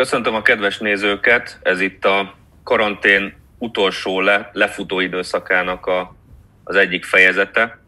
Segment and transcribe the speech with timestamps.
[0.00, 2.34] Köszöntöm a kedves nézőket, ez itt a
[2.64, 6.14] karantén utolsó le, lefutó időszakának a,
[6.64, 7.78] az egyik fejezete.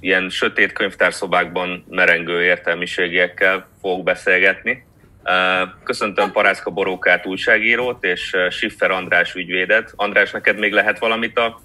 [0.00, 4.84] Ilyen sötét könyvtárszobákban merengő értelmiségiekkel fogok beszélgetni.
[5.84, 9.92] Köszöntöm Parászka Borókát újságírót és Siffer András ügyvédet.
[9.96, 11.60] András, neked még lehet valamit a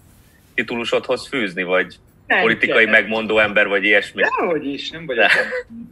[0.55, 1.95] titulusodhoz fűzni, vagy
[2.27, 2.93] nem politikai kell.
[2.93, 4.21] megmondó ember, vagy ilyesmi?
[4.21, 5.31] Dehogy is, nem vagyok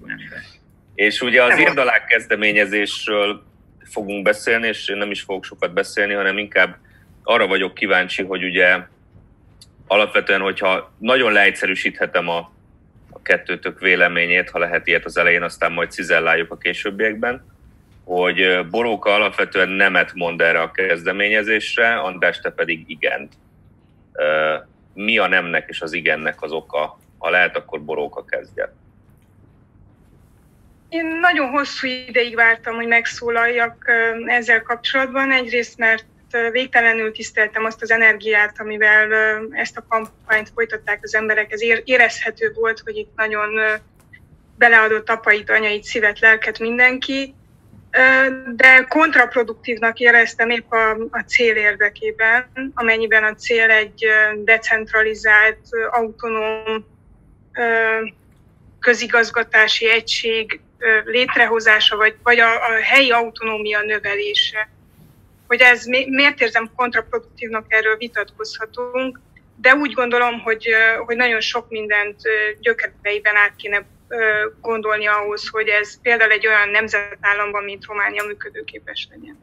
[0.07, 0.54] ember.
[0.95, 3.43] És ugye az írdalák kezdeményezésről
[3.83, 6.77] fogunk beszélni, és én nem is fogok sokat beszélni, hanem inkább
[7.23, 8.77] arra vagyok kíváncsi, hogy ugye
[9.87, 12.37] alapvetően, hogyha nagyon leegyszerűsíthetem a,
[13.09, 17.53] a kettőtök véleményét, ha lehet ilyet az elején, aztán majd cizelláljuk a későbbiekben,
[18.03, 23.33] hogy Boróka alapvetően nemet mond erre a kezdeményezésre, András, te pedig igent.
[24.93, 26.99] Mi a nemnek és az igennek az oka?
[27.17, 28.73] Ha lehet, akkor Boróka kezdje.
[30.95, 33.91] Én nagyon hosszú ideig vártam, hogy megszólaljak
[34.25, 35.31] ezzel kapcsolatban.
[35.31, 36.05] Egyrészt, mert
[36.51, 39.13] végtelenül tiszteltem azt az energiát, amivel
[39.51, 41.51] ezt a kampányt folytatták az emberek.
[41.51, 43.59] Ez érezhető volt, hogy itt nagyon
[44.57, 47.35] beleadott apait, anyait, szívet, lelket mindenki,
[48.55, 54.05] de kontraproduktívnak éreztem épp a, a cél érdekében, amennyiben a cél egy
[54.43, 55.59] decentralizált,
[55.91, 56.85] autonóm
[58.79, 60.59] közigazgatási egység
[61.05, 64.69] létrehozása, vagy, vagy a, a helyi autonómia növelése.
[65.47, 69.19] Hogy ez miért érzem kontraproduktívnak, erről vitatkozhatunk,
[69.55, 70.67] de úgy gondolom, hogy,
[71.05, 72.21] hogy nagyon sok mindent
[72.59, 73.85] gyökereiben át kéne
[74.61, 79.39] gondolni ahhoz, hogy ez például egy olyan nemzetállamban, mint Románia működőképes legyen.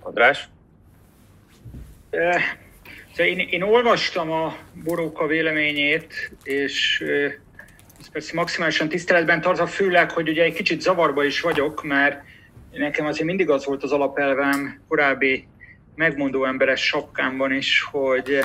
[0.00, 0.48] András?
[3.16, 7.04] Én, én olvastam a Boróka véleményét, és
[8.12, 12.22] ezt maximálisan tiszteletben tartva, főleg, hogy ugye egy kicsit zavarba is vagyok, mert
[12.72, 15.48] nekem azért mindig az volt az alapelvem korábbi
[15.94, 18.44] megmondó emberes sapkámban is, hogy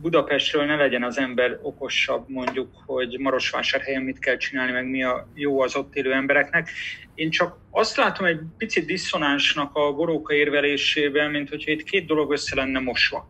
[0.00, 5.28] Budapestről ne legyen az ember okosabb, mondjuk, hogy Marosvásárhelyen mit kell csinálni, meg mi a
[5.34, 6.70] jó az ott élő embereknek.
[7.14, 12.32] Én csak azt látom egy picit diszonánsnak a boróka érvelésében, mint hogyha itt két dolog
[12.32, 13.28] össze lenne mosva.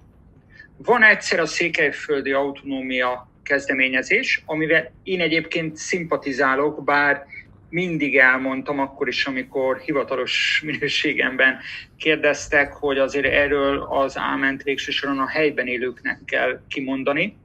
[0.76, 7.26] Van egyszer a székelyföldi autonómia kezdeményezés, amivel én egyébként szimpatizálok, bár
[7.68, 11.58] mindig elmondtam akkor is, amikor hivatalos minőségemben
[11.96, 17.36] kérdeztek, hogy azért erről az áment végsősoron a helyben élőknek kell kimondani.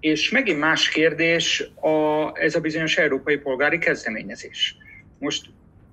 [0.00, 4.76] És megint más kérdés a, ez a bizonyos európai polgári kezdeményezés.
[5.18, 5.46] Most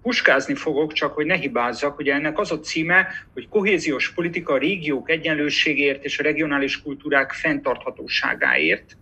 [0.05, 4.57] puskázni fogok, csak hogy ne hibázzak, ugye ennek az a címe, hogy kohéziós politika a
[4.57, 8.97] régiók egyenlőségért és a regionális kultúrák fenntarthatóságáért.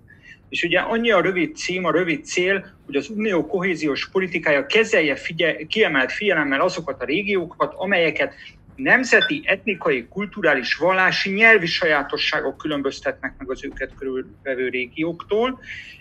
[0.54, 5.16] És ugye annyi a rövid cím, a rövid cél, hogy az unió kohéziós politikája kezelje
[5.16, 8.34] figye, kiemelt figyelemmel azokat a régiókat, amelyeket
[8.76, 15.60] nemzeti, etnikai, kulturális, vallási, nyelvi sajátosságok különböztetnek meg az őket körülvevő régióktól,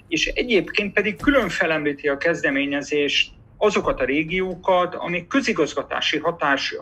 [0.09, 6.75] és egyébként pedig külön felemlíti a kezdeményezést azokat a régiókat, amik közigazgatási hatás,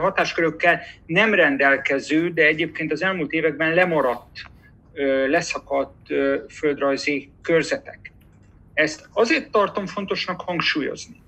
[0.00, 4.50] hatáskörökkel nem rendelkező, de egyébként az elmúlt években lemaradt
[5.28, 6.06] leszakadt
[6.48, 8.12] földrajzi körzetek.
[8.74, 11.22] Ezt azért tartom fontosnak hangsúlyozni,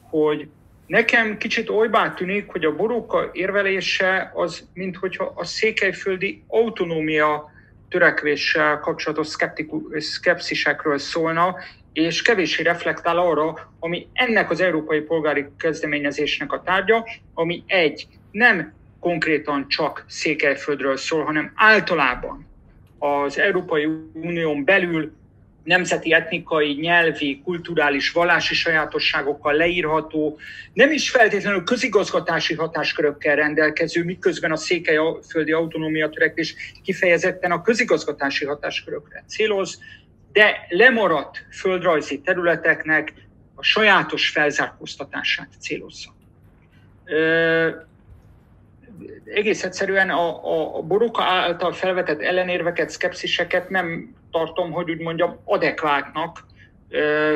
[0.00, 0.48] hogy
[0.86, 7.50] nekem kicsit olybá tűnik, hogy a boróka érvelése az, mint hogyha a székelyföldi autonómia
[7.88, 9.28] törekvéssel kapcsolatos
[9.98, 11.56] szkepszisekről szólna,
[11.92, 18.72] és kevéssé reflektál arra, ami ennek az európai polgári kezdeményezésnek a tárgya, ami egy, nem
[19.00, 22.51] konkrétan csak Székelyföldről szól, hanem általában
[23.02, 25.12] az Európai Unión belül
[25.64, 30.38] nemzeti, etnikai, nyelvi, kulturális, vallási sajátosságokkal leírható,
[30.72, 39.24] nem is feltétlenül közigazgatási hatáskörökkel rendelkező, miközben a székelyföldi autonómia törekvés kifejezetten a közigazgatási hatáskörökre
[39.26, 39.80] céloz,
[40.32, 43.12] de lemaradt földrajzi területeknek
[43.54, 46.14] a sajátos felzárkóztatását célozza
[49.24, 55.40] egész egyszerűen a, a, a Boruka által felvetett ellenérveket, szkepsziseket nem tartom, hogy úgy mondjam,
[55.44, 56.44] adekvátnak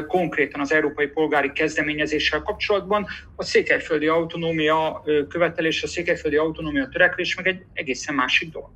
[0.06, 3.06] konkrétan az európai polgári kezdeményezéssel kapcsolatban.
[3.36, 8.70] A székelyföldi autonómia követelés, a székelyföldi autonómia törekvés meg egy egészen másik dolog.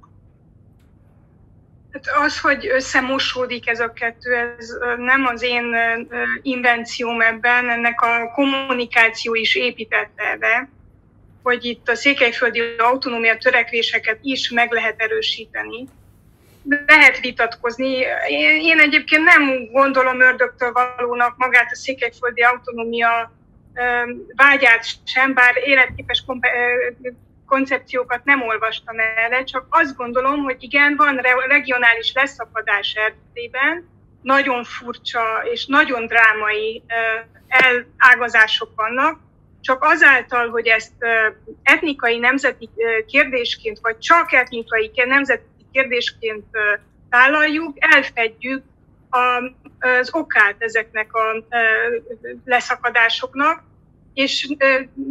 [1.92, 5.76] Hát az, hogy összemosódik ez a kettő, ez nem az én
[6.42, 10.68] invencióm ebben, ennek a kommunikáció is építette ebbe
[11.42, 15.88] hogy itt a székelyföldi autonómia törekvéseket is meg lehet erősíteni.
[16.86, 18.04] Lehet vitatkozni.
[18.62, 23.32] Én egyébként nem gondolom ördögtől valónak magát a székelyföldi autonómia
[24.36, 26.24] vágyát sem, bár életképes
[27.46, 31.16] koncepciókat nem olvastam erre, csak azt gondolom, hogy igen, van
[31.48, 33.88] regionális leszakadás Erdélyben,
[34.22, 35.22] nagyon furcsa
[35.52, 36.82] és nagyon drámai
[37.48, 39.18] elágazások vannak,
[39.60, 40.92] csak azáltal, hogy ezt
[41.62, 42.68] etnikai nemzeti
[43.06, 46.44] kérdésként, vagy csak etnikai nemzeti kérdésként
[47.10, 48.62] tálaljuk, elfedjük
[49.78, 51.44] az okát ezeknek a
[52.44, 53.62] leszakadásoknak,
[54.14, 54.54] és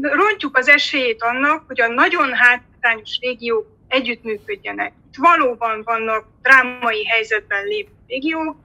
[0.02, 4.94] rontjuk az esélyét annak, hogy a nagyon hátrányos régiók együttműködjenek.
[5.08, 8.58] Itt valóban vannak drámai helyzetben lévő régiók,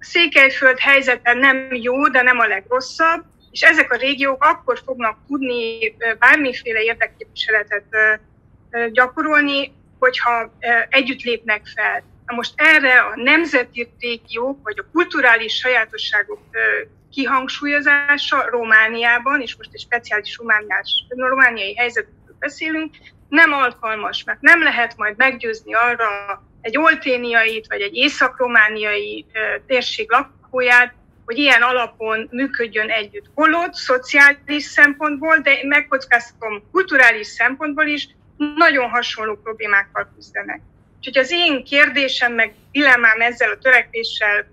[0.00, 3.24] Székelyföld helyzete nem jó, de nem a legrosszabb,
[3.58, 7.84] és ezek a régiók akkor fognak tudni bármiféle érdekképviseletet
[8.92, 10.52] gyakorolni, hogyha
[10.88, 12.04] együtt lépnek fel.
[12.26, 16.40] Na most erre a nemzeti régiók, vagy a kulturális sajátosságok
[17.12, 22.96] kihangsúlyozása Romániában, és most egy speciális romániás, romániai helyzetről beszélünk,
[23.28, 29.26] nem alkalmas, mert nem lehet majd meggyőzni arra egy olténiait, vagy egy észak-romániai
[29.66, 30.94] térség lakóját,
[31.28, 33.24] hogy ilyen alapon működjön együtt.
[33.34, 38.08] Holott, szociális szempontból, de megkockáztatom kulturális szempontból is,
[38.56, 40.60] nagyon hasonló problémákkal küzdenek.
[40.96, 44.46] Úgyhogy az én kérdésem, meg dilemmám ezzel a törekvéssel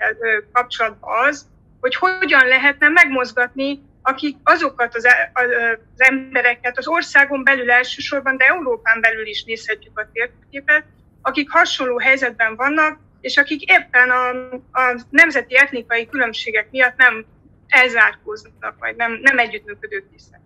[0.51, 1.45] kapcsolatban az,
[1.79, 9.01] hogy hogyan lehetne megmozgatni akik azokat az, az embereket az országon belül elsősorban, de Európán
[9.01, 10.83] belül is nézhetjük a térképet,
[11.21, 14.29] akik hasonló helyzetben vannak, és akik éppen a,
[14.79, 17.25] a nemzeti etnikai különbségek miatt nem
[17.67, 20.39] elzárkóznak, vagy nem, nem együttműködők hiszek.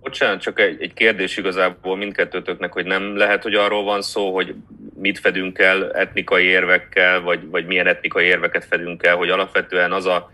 [0.00, 4.54] Bocsánat, csak egy, egy kérdés igazából mindkettőtöknek, hogy nem lehet, hogy arról van szó, hogy
[4.94, 10.06] mit fedünk el etnikai érvekkel, vagy, vagy milyen etnikai érveket fedünk el, hogy alapvetően az
[10.06, 10.32] a,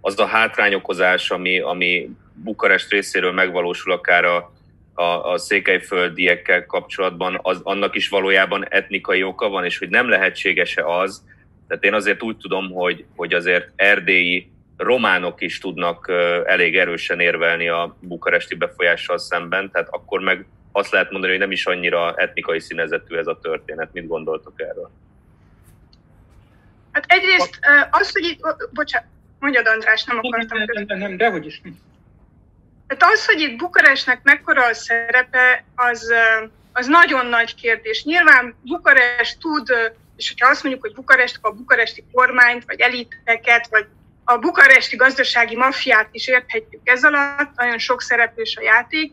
[0.00, 4.52] az a hátrányokozás, ami, ami Bukarest részéről megvalósul akár a,
[4.98, 10.86] a, a székelyföldiekkel kapcsolatban, az, annak is valójában etnikai oka van, és hogy nem lehetséges-e
[10.86, 11.24] az,
[11.68, 16.12] tehát én azért úgy tudom, hogy, hogy azért erdélyi románok is tudnak
[16.44, 21.50] elég erősen érvelni a bukaresti befolyással szemben, tehát akkor meg azt lehet mondani, hogy nem
[21.50, 23.92] is annyira etnikai színezetű ez a történet.
[23.92, 24.90] Mit gondoltok erről?
[26.92, 27.58] Hát egyrészt
[27.90, 28.40] az, hogy itt,
[28.72, 29.08] bocsánat,
[29.38, 30.58] mondjad András, nem akartam.
[30.58, 31.60] Nem, nem, nem, dehogy is.
[32.88, 36.12] Tehát az, hogy itt Bukarestnek mekkora a szerepe, az,
[36.72, 38.04] az nagyon nagy kérdés.
[38.04, 39.68] Nyilván Bukarest tud,
[40.16, 43.86] és hogyha azt mondjuk, hogy Bukarest, a bukaresti kormányt, vagy eliteket, vagy
[44.24, 49.12] a bukaresti gazdasági maffiát is érthetjük ez alatt, nagyon sok szereplős a játék,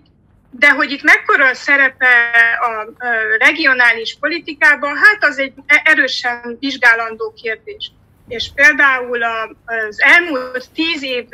[0.49, 2.89] de hogy itt mekkora a szerepe a
[3.37, 7.91] regionális politikában, hát az egy erősen vizsgálandó kérdés.
[8.27, 9.23] És például
[9.65, 11.25] az elmúlt tíz év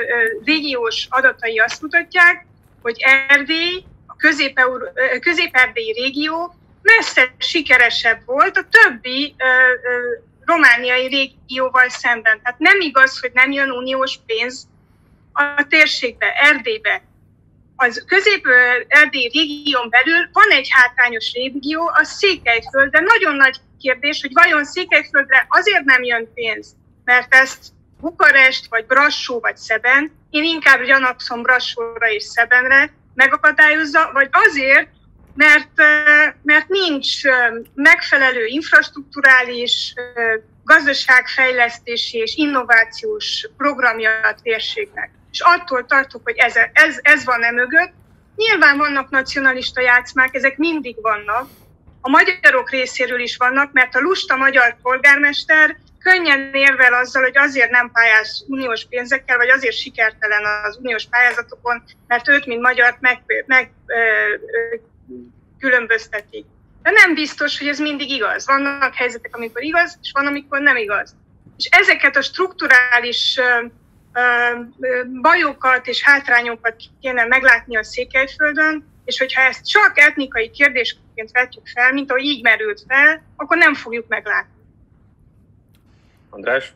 [0.45, 2.45] régiós adatai azt mutatják,
[2.81, 2.95] hogy
[3.27, 4.15] Erdély, a
[5.19, 9.35] közép-erdélyi régió messze sikeresebb volt a többi
[10.45, 12.41] romániai régióval szemben.
[12.43, 14.67] Tehát nem igaz, hogy nem jön uniós pénz
[15.33, 17.01] a térségbe, Erdélybe.
[17.75, 24.33] Az közép-erdély régión belül van egy hátrányos régió, a Székelyföld, de nagyon nagy kérdés, hogy
[24.33, 27.65] vajon Székelyföldre azért nem jön pénz, mert ezt
[27.99, 34.87] Bukarest, vagy Brassó, vagy Szeben, én inkább gyanakszom Brassóra és Szebenre, megakadályozza, vagy azért,
[35.35, 35.81] mert,
[36.43, 37.21] mert nincs
[37.73, 39.93] megfelelő infrastruktúrális,
[40.63, 45.11] gazdaságfejlesztési és innovációs programja a térségnek.
[45.31, 47.93] És attól tartok, hogy ez, ez, ez van e mögött.
[48.35, 51.49] Nyilván vannak nacionalista játszmák, ezek mindig vannak.
[52.01, 57.69] A magyarok részéről is vannak, mert a lusta magyar polgármester könnyen érvel azzal, hogy azért
[57.69, 63.21] nem pályáz uniós pénzekkel, vagy azért sikertelen az uniós pályázatokon, mert őt, mint magyart meg,
[63.45, 63.71] meg.
[66.81, 68.45] De nem biztos, hogy ez mindig igaz.
[68.45, 71.15] Vannak helyzetek, amikor igaz, és van, amikor nem igaz.
[71.57, 73.39] És ezeket a strukturális
[75.21, 81.93] bajokat és hátrányokat kéne meglátni a Székelyföldön, és hogyha ezt csak etnikai kérdésként vetjük fel,
[81.93, 84.60] mint ahogy így merült fel, akkor nem fogjuk meglátni.
[86.33, 86.73] András?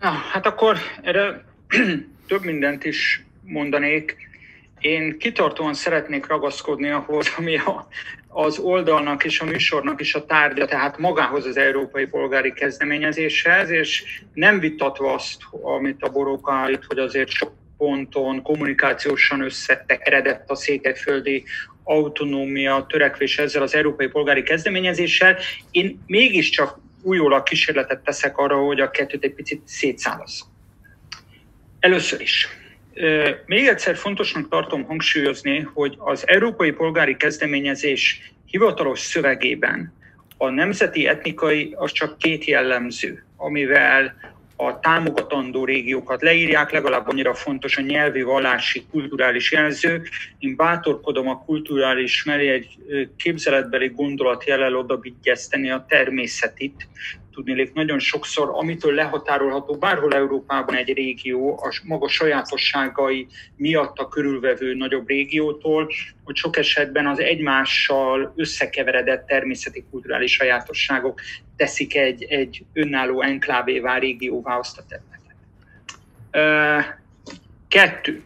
[0.00, 1.44] Na, hát akkor erre
[2.28, 4.16] több mindent is mondanék.
[4.78, 7.88] Én kitartóan szeretnék ragaszkodni ahhoz, ami a,
[8.28, 14.22] az oldalnak és a műsornak is a tárgya, tehát magához az európai polgári kezdeményezéshez, és
[14.34, 21.44] nem vitatva azt, amit a Boróka állít, hogy azért sok ponton kommunikációsan összetekeredett a székelyföldi
[21.84, 25.36] autonómia törekvés ezzel az európai polgári kezdeményezéssel.
[25.70, 30.48] Én mégiscsak újólag kísérletet teszek arra, hogy a kettőt egy picit szétszállasszam.
[31.80, 32.48] Először is.
[33.46, 39.92] Még egyszer fontosnak tartom hangsúlyozni, hogy az Európai Polgári Kezdeményezés hivatalos szövegében
[40.36, 44.14] a nemzeti etnikai az csak két jellemző, amivel
[44.66, 50.02] a támogatandó régiókat leírják, legalább annyira fontos a nyelvi, vallási, kulturális jelző.
[50.38, 52.78] Én bátorkodom a kulturális mellé egy
[53.16, 55.00] képzeletbeli gondolat jelel oda
[55.70, 56.88] a természetit,
[57.32, 64.74] tudnélék nagyon sokszor, amitől lehatárolható bárhol Európában egy régió, a maga sajátosságai miatt a körülvevő
[64.74, 65.88] nagyobb régiótól,
[66.24, 71.20] hogy sok esetben az egymással összekeveredett természeti kulturális sajátosságok
[71.56, 75.20] teszik egy, egy önálló enklávévá, régióvá azt a területet.
[77.68, 78.22] Kettő.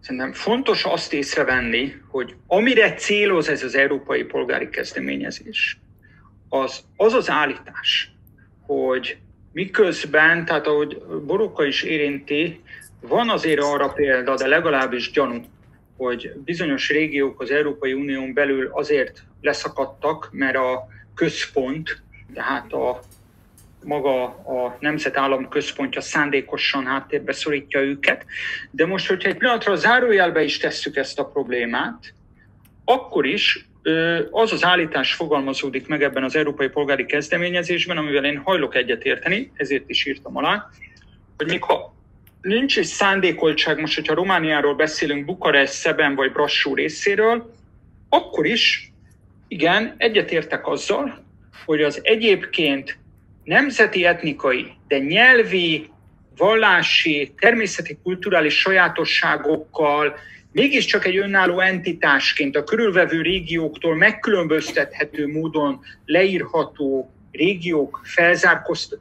[0.00, 5.79] Szerintem fontos azt észrevenni, hogy amire céloz ez az európai polgári kezdeményezés,
[6.50, 8.12] az az, az állítás,
[8.66, 9.18] hogy
[9.52, 12.60] miközben, tehát ahogy Boróka is érinti,
[13.00, 15.40] van azért arra példa, de legalábbis gyanú,
[15.96, 22.02] hogy bizonyos régiók az Európai Unión belül azért leszakadtak, mert a központ,
[22.34, 23.00] tehát a
[23.84, 28.26] maga a nemzetállam központja szándékosan háttérbe szorítja őket.
[28.70, 32.14] De most, hogyha egy pillanatra zárójelbe is tesszük ezt a problémát,
[32.84, 33.69] akkor is
[34.30, 39.90] az az állítás fogalmazódik meg ebben az európai polgári kezdeményezésben, amivel én hajlok egyetérteni, ezért
[39.90, 40.70] is írtam alá,
[41.36, 41.94] hogy ha
[42.40, 47.54] nincs is szándékoltság, most, hogyha Romániáról beszélünk, Bukarest, Szeben vagy Brassó részéről,
[48.08, 48.92] akkor is,
[49.48, 51.24] igen, egyetértek azzal,
[51.64, 52.98] hogy az egyébként
[53.44, 55.90] nemzeti etnikai, de nyelvi,
[56.36, 60.16] vallási, természeti, kulturális sajátosságokkal,
[60.52, 68.00] mégiscsak egy önálló entitásként a körülvevő régióktól megkülönböztethető módon leírható régiók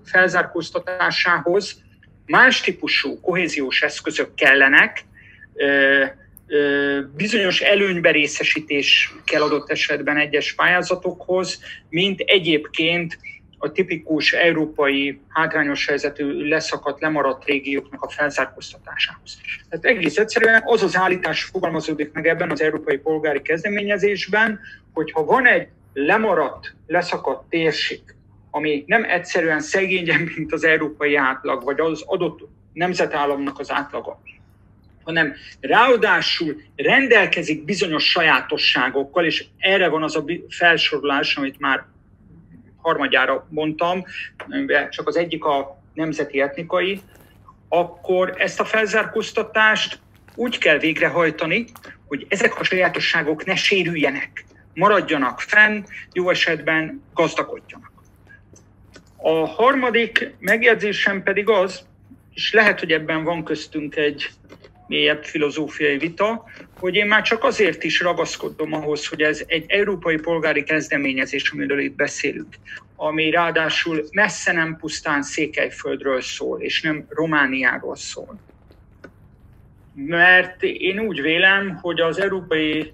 [0.04, 1.84] felzárkóztatásához
[2.26, 5.04] más típusú kohéziós eszközök kellenek,
[7.16, 13.20] bizonyos előnybe részesítés kell adott esetben egyes pályázatokhoz, mint egyébként
[13.62, 19.42] a tipikus európai hátrányos helyzetű leszakadt, lemaradt régióknak a felzárkóztatásához.
[19.70, 24.60] Tehát egész egyszerűen az az állítás fogalmazódik meg ebben az európai polgári kezdeményezésben,
[24.94, 28.02] hogy ha van egy lemaradt, leszakadt térség,
[28.52, 34.22] ami nem egyszerűen szegényebb, mint az európai átlag, vagy az adott nemzetállamnak az átlaga,
[35.04, 41.86] hanem ráadásul rendelkezik bizonyos sajátosságokkal, és erre van az a felsorolás, amit már
[42.82, 44.06] harmadjára mondtam,
[44.90, 47.02] csak az egyik a nemzeti etnikai,
[47.70, 50.00] akkor ezt a felzárkóztatást
[50.36, 51.66] úgy kell végrehajtani,
[52.08, 55.84] hogy ezek a sajátosságok ne sérüljenek, maradjanak fenn,
[56.14, 57.92] jó esetben gazdagodjanak.
[59.18, 61.88] A harmadik megjegyzésem pedig az,
[62.34, 64.30] és lehet, hogy ebben van köztünk egy
[64.90, 66.46] mélyebb filozófiai vita,
[66.80, 71.80] hogy én már csak azért is ragaszkodom ahhoz, hogy ez egy európai polgári kezdeményezés, amiről
[71.80, 72.56] itt beszélünk,
[72.96, 78.40] ami ráadásul messze nem pusztán Székelyföldről szól, és nem Romániáról szól.
[79.94, 82.94] Mert én úgy vélem, hogy az európai,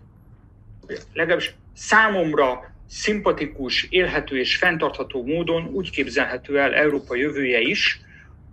[1.13, 7.99] legalábbis számomra szimpatikus, élhető és fenntartható módon úgy képzelhető el Európa jövője is,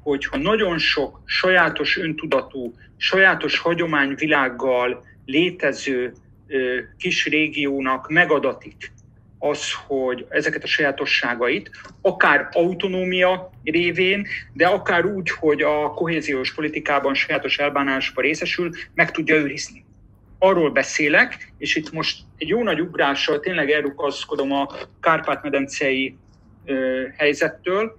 [0.02, 6.12] hogyha nagyon sok sajátos öntudatú, sajátos hagyományvilággal létező
[6.98, 8.92] kis régiónak megadatik
[9.38, 17.14] az, hogy ezeket a sajátosságait, akár autonómia révén, de akár úgy, hogy a kohéziós politikában
[17.14, 19.84] sajátos elbánásba részesül, meg tudja őrizni.
[20.38, 24.68] Arról beszélek, és itt most egy jó nagy ugrással tényleg elrukaszkodom a
[25.00, 26.16] Kárpát-medencei
[27.16, 27.96] helyzettől,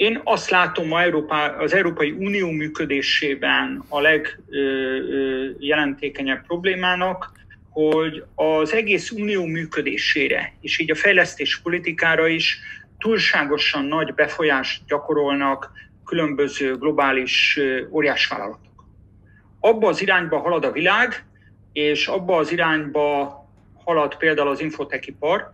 [0.00, 7.32] én azt látom ma Európa, az Európai Unió működésében a legjelentékenyebb problémának,
[7.70, 12.60] hogy az egész unió működésére, és így a fejlesztés politikára is
[12.98, 15.70] túlságosan nagy befolyást gyakorolnak
[16.04, 18.84] különböző globális óriásvállalatok.
[19.60, 21.24] Abba az irányba halad a világ,
[21.72, 23.38] és abba az irányba
[23.84, 25.52] halad például az infotekipar,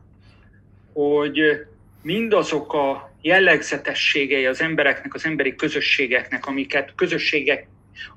[0.92, 1.66] hogy
[2.02, 7.66] mindazok a jellegzetességei az embereknek, az emberi közösségeknek, amiket közösségek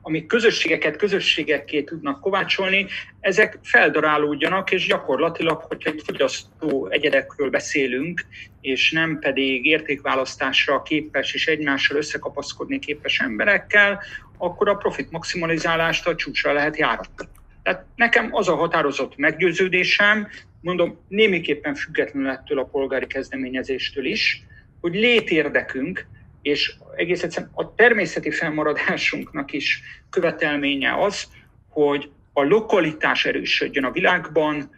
[0.01, 2.87] amik közösségeket közösségekké tudnak kovácsolni,
[3.19, 8.25] ezek feldarálódjanak, és gyakorlatilag, hogyha egy fogyasztó egyedekről beszélünk,
[8.61, 14.03] és nem pedig értékválasztásra képes és egymással összekapaszkodni képes emberekkel,
[14.37, 17.27] akkor a profit maximalizálást a csúcsra lehet járatni.
[17.63, 20.27] Tehát nekem az a határozott meggyőződésem,
[20.61, 24.43] mondom, némiképpen függetlenül ettől a polgári kezdeményezéstől is,
[24.81, 26.07] hogy létérdekünk
[26.41, 31.27] és egész egyszerűen a természeti felmaradásunknak is követelménye az,
[31.69, 34.69] hogy a lokalitás erősödjön a világban,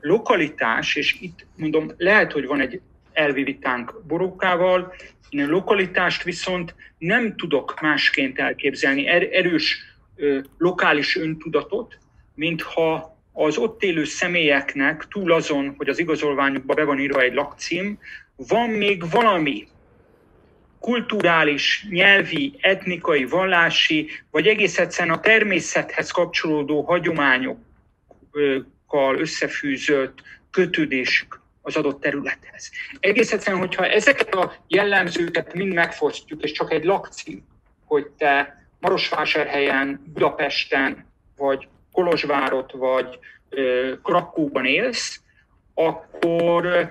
[0.00, 2.80] lokalitás, és itt mondom, lehet, hogy van egy
[3.12, 4.94] elvi vitánk borókával,
[5.28, 9.84] én a lokalitást viszont nem tudok másként elképzelni, er-, erős
[10.58, 11.98] lokális öntudatot,
[12.34, 17.98] mintha az ott élő személyeknek túl azon, hogy az igazolványukba be van írva egy lakcím,
[18.48, 19.68] van még valami
[20.80, 27.58] kulturális, nyelvi, etnikai, vallási, vagy egész egyszerűen a természethez kapcsolódó hagyományokkal
[29.18, 32.70] összefűzött kötődésük az adott területhez.
[33.00, 37.44] Egész egyszerűen, hogyha ezeket a jellemzőket mind megfosztjuk, és csak egy lakcím,
[37.84, 41.06] hogy te Marosvásárhelyen, Budapesten,
[41.36, 43.18] vagy Kolozsvárot, vagy
[44.02, 45.20] Krakóban élsz,
[45.74, 46.90] akkor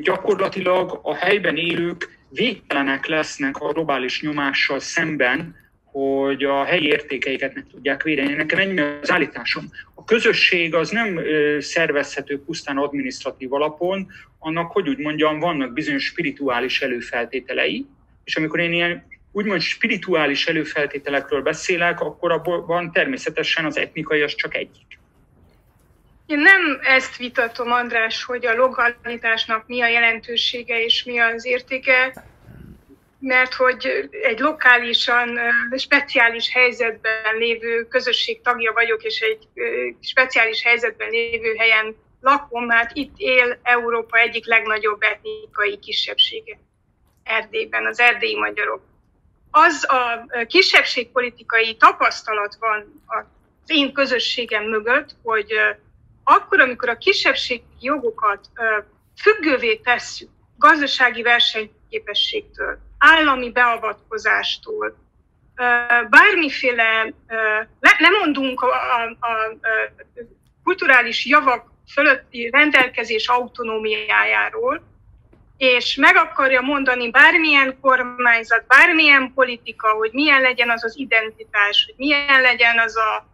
[0.00, 7.66] gyakorlatilag a helyben élők végtelenek lesznek a globális nyomással szemben, hogy a helyi értékeiket meg
[7.70, 8.32] tudják védeni.
[8.32, 9.64] Nekem ennyi az állításom.
[9.94, 11.20] A közösség az nem
[11.58, 14.06] szervezhető pusztán adminisztratív alapon,
[14.38, 17.86] annak, hogy úgy mondjam, vannak bizonyos spirituális előfeltételei,
[18.24, 24.56] és amikor én ilyen úgymond spirituális előfeltételekről beszélek, akkor abban természetesen az etnikai az csak
[24.56, 24.99] egyik.
[26.30, 32.24] Én nem ezt vitatom, András, hogy a lokalitásnak mi a jelentősége és mi az értéke,
[33.18, 35.38] mert hogy egy lokálisan,
[35.76, 39.48] speciális helyzetben lévő közösség tagja vagyok, és egy
[40.00, 46.58] speciális helyzetben lévő helyen lakom, hát itt él Európa egyik legnagyobb etnikai kisebbsége.
[47.24, 48.82] Erdélyben, az erdélyi magyarok.
[49.50, 53.24] Az a kisebbségpolitikai tapasztalat van az
[53.66, 55.52] én közösségem mögött, hogy
[56.30, 58.50] akkor, amikor a kisebbségi jogokat
[59.22, 64.96] függővé tesszük gazdasági versenyképességtől, állami beavatkozástól,
[66.10, 67.12] bármiféle,
[67.98, 69.58] lemondunk a, a, a
[70.64, 74.82] kulturális javak fölötti rendelkezés autonómiájáról,
[75.56, 81.94] és meg akarja mondani bármilyen kormányzat, bármilyen politika, hogy milyen legyen az az identitás, hogy
[81.96, 83.26] milyen legyen az a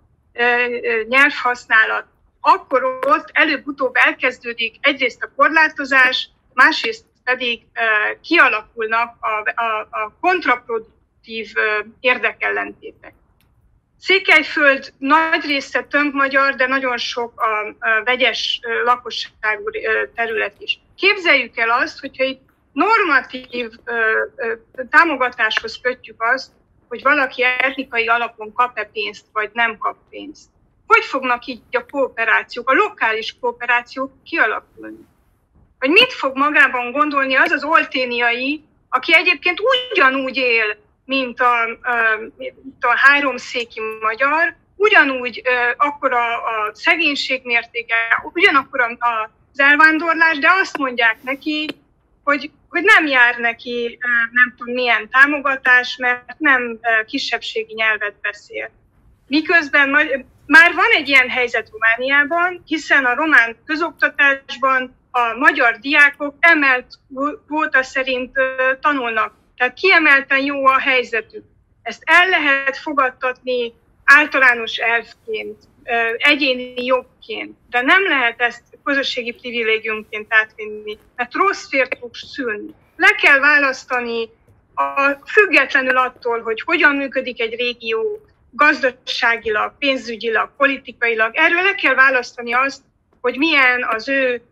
[1.08, 2.06] nyelvhasználat,
[2.48, 7.66] akkor ott előbb-utóbb elkezdődik egyrészt a korlátozás, másrészt pedig
[8.20, 11.52] kialakulnak a, a, a kontraproduktív
[12.00, 13.14] érdekellentétek.
[13.98, 19.70] Székelyföld nagy része tönk magyar, de nagyon sok a, vegyes lakosságú
[20.14, 20.80] terület is.
[20.96, 23.70] Képzeljük el azt, hogyha itt normatív
[24.90, 26.50] támogatáshoz kötjük azt,
[26.88, 30.54] hogy valaki etnikai alapon kap-e pénzt, vagy nem kap pénzt.
[30.86, 35.06] Hogy fognak így a kooperációk, a lokális kooperációk kialakulni?
[35.78, 39.58] Vagy mit fog magában gondolni az az olténiai, aki egyébként
[39.92, 42.18] ugyanúgy él, mint a, a,
[42.80, 45.42] a háromszéki magyar, ugyanúgy
[45.76, 47.94] akkor a, a szegénység mértéke,
[48.32, 51.68] ugyanakkor a, a, az elvándorlás, de azt mondják neki,
[52.24, 53.98] hogy, hogy nem jár neki
[54.32, 58.70] nem tudom milyen támogatás, mert nem kisebbségi nyelvet beszél.
[59.26, 59.88] Miközben
[60.46, 66.86] már van egy ilyen helyzet Romániában, hiszen a román közoktatásban a magyar diákok emelt
[67.46, 68.38] kvóta szerint
[68.80, 69.34] tanulnak.
[69.56, 71.44] Tehát kiemelten jó a helyzetük.
[71.82, 73.72] Ezt el lehet fogadtatni
[74.04, 75.56] általános elfként,
[76.16, 82.74] egyéni jogként, de nem lehet ezt közösségi privilégiumként átvinni, mert rossz fért fog szülni.
[82.96, 84.28] Le kell választani
[84.74, 91.34] a, függetlenül attól, hogy hogyan működik egy régió gazdaságilag, pénzügyileg, politikailag.
[91.34, 92.82] Erről le kell választani azt,
[93.20, 94.42] hogy milyen az ő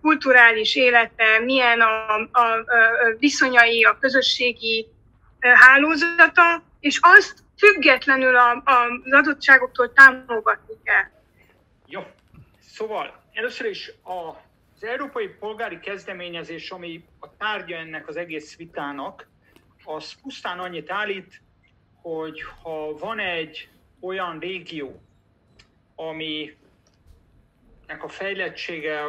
[0.00, 2.66] kulturális élete, milyen a, a, a
[3.18, 4.86] viszonyai, a közösségi
[5.40, 11.04] hálózata, és azt függetlenül a, a, az adottságoktól támogatni kell.
[11.86, 12.02] Jó,
[12.60, 14.28] szóval először is a,
[14.74, 19.28] az európai polgári kezdeményezés, ami a tárgya ennek az egész vitának,
[19.84, 21.42] az pusztán annyit állít,
[22.02, 23.68] hogy ha van egy
[24.00, 25.00] olyan régió,
[25.94, 26.56] ami
[27.98, 29.02] a fejlettsége,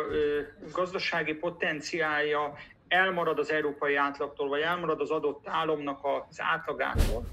[0.72, 6.00] gazdasági potenciálja elmarad az európai átlagtól, vagy elmarad az adott államnak
[6.30, 7.26] az átlagától,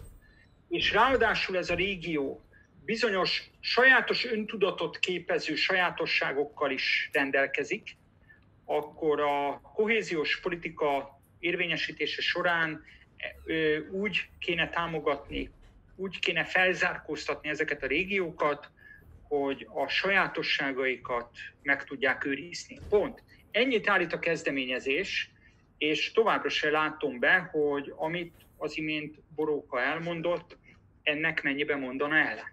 [0.68, 2.42] és ráadásul ez a régió
[2.84, 7.96] bizonyos sajátos öntudatot képező sajátosságokkal is rendelkezik,
[8.64, 12.84] akkor a kohéziós politika érvényesítése során
[13.90, 15.50] úgy kéne támogatni,
[15.96, 18.70] úgy kéne felzárkóztatni ezeket a régiókat,
[19.28, 21.28] hogy a sajátosságaikat
[21.62, 22.78] meg tudják őrizni.
[22.88, 23.22] Pont.
[23.50, 25.30] Ennyit állít a kezdeményezés,
[25.78, 30.56] és továbbra se látom be, hogy amit az imént Boróka elmondott,
[31.02, 32.52] ennek mennyibe mondana el?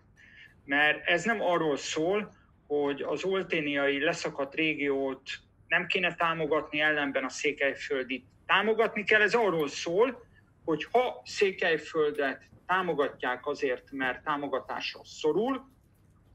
[0.66, 2.34] Mert ez nem arról szól,
[2.68, 5.22] hogy az olténiai leszakadt régiót
[5.68, 9.22] nem kéne támogatni, ellenben a székelyföldit támogatni kell.
[9.22, 10.25] Ez arról szól,
[10.66, 15.70] hogy ha Székelyföldet támogatják azért, mert támogatásra szorul,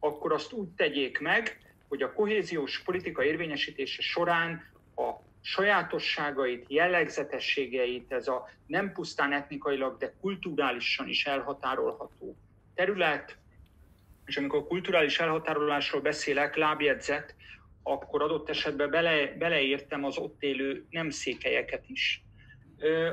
[0.01, 8.29] akkor azt úgy tegyék meg, hogy a kohéziós politika érvényesítése során a sajátosságait, jellegzetességeit, ez
[8.29, 12.37] a nem pusztán etnikailag, de kulturálisan is elhatárolható
[12.75, 13.39] terület,
[14.27, 17.35] és amikor kulturális elhatárolásról beszélek, lábjegyzet,
[17.83, 22.23] akkor adott esetben bele, beleértem az ott élő nem székelyeket is.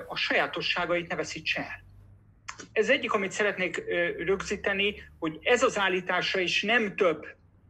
[0.08, 1.86] A sajátosságait ne veszítse el.
[2.72, 3.84] Ez egyik, amit szeretnék
[4.18, 7.26] rögzíteni, hogy ez az állítása is nem több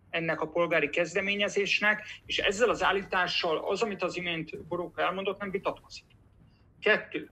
[0.10, 5.52] ennek a polgári kezdeményezésnek, és ezzel az állítással az, amit az imént Boróka elmondott, nem
[5.52, 6.06] vitatkozik.
[6.82, 7.30] Kettő.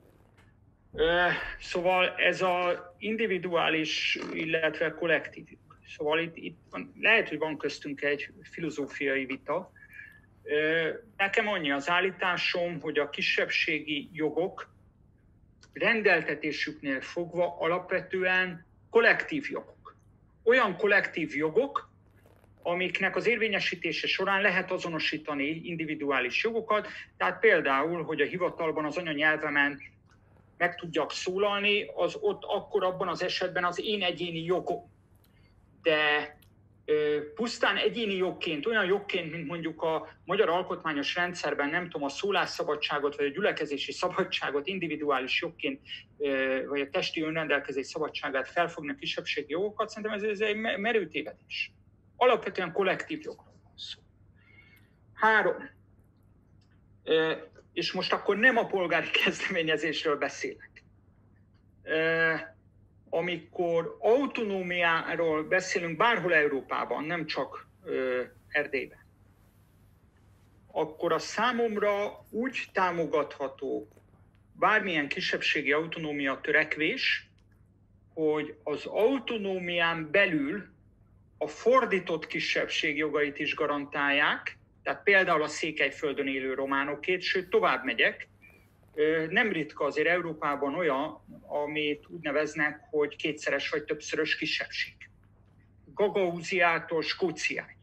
[1.59, 5.45] Szóval ez a individuális, illetve kollektív.
[5.97, 9.71] Szóval itt, itt van, lehet, hogy van köztünk egy filozófiai vita.
[11.17, 14.73] Nekem annyi az állításom, hogy a kisebbségi jogok
[15.73, 19.95] rendeltetésüknél fogva alapvetően kollektív jogok.
[20.43, 21.89] Olyan kollektív jogok,
[22.61, 29.79] amiknek az érvényesítése során lehet azonosítani individuális jogokat, tehát például, hogy a hivatalban az anyanyelvemen
[30.57, 34.91] meg tudjak szólalni, az ott akkor abban az esetben az én egyéni jogom.
[35.81, 36.34] De
[37.35, 43.15] pusztán egyéni jogként, olyan jogként, mint mondjuk a magyar alkotmányos rendszerben, nem tudom, a szólásszabadságot
[43.15, 45.81] vagy a gyülekezési szabadságot individuális jogként,
[46.67, 51.71] vagy a testi önrendelkezés szabadságát felfogni a kisebbségi jogokat, szerintem ez, ez egy merő tévedés.
[52.15, 54.01] Alapvetően kollektív jogról van szó.
[55.13, 55.69] Három.
[57.73, 60.83] És most akkor nem a polgári kezdeményezésről beszélek.
[63.15, 67.67] Amikor autonómiáról beszélünk bárhol Európában, nem csak
[68.47, 69.05] Erdélyben,
[70.71, 73.87] akkor a számomra úgy támogatható
[74.53, 77.29] bármilyen kisebbségi autonómia törekvés,
[78.13, 80.65] hogy az autonómián belül
[81.37, 88.27] a fordított kisebbség jogait is garantálják, tehát például a Székelyföldön élő románokét, sőt tovább megyek,
[89.29, 94.93] nem ritka azért Európában olyan, amit úgy neveznek, hogy kétszeres vagy többszörös kisebbség.
[95.93, 97.77] Gagauziától Skóciáig.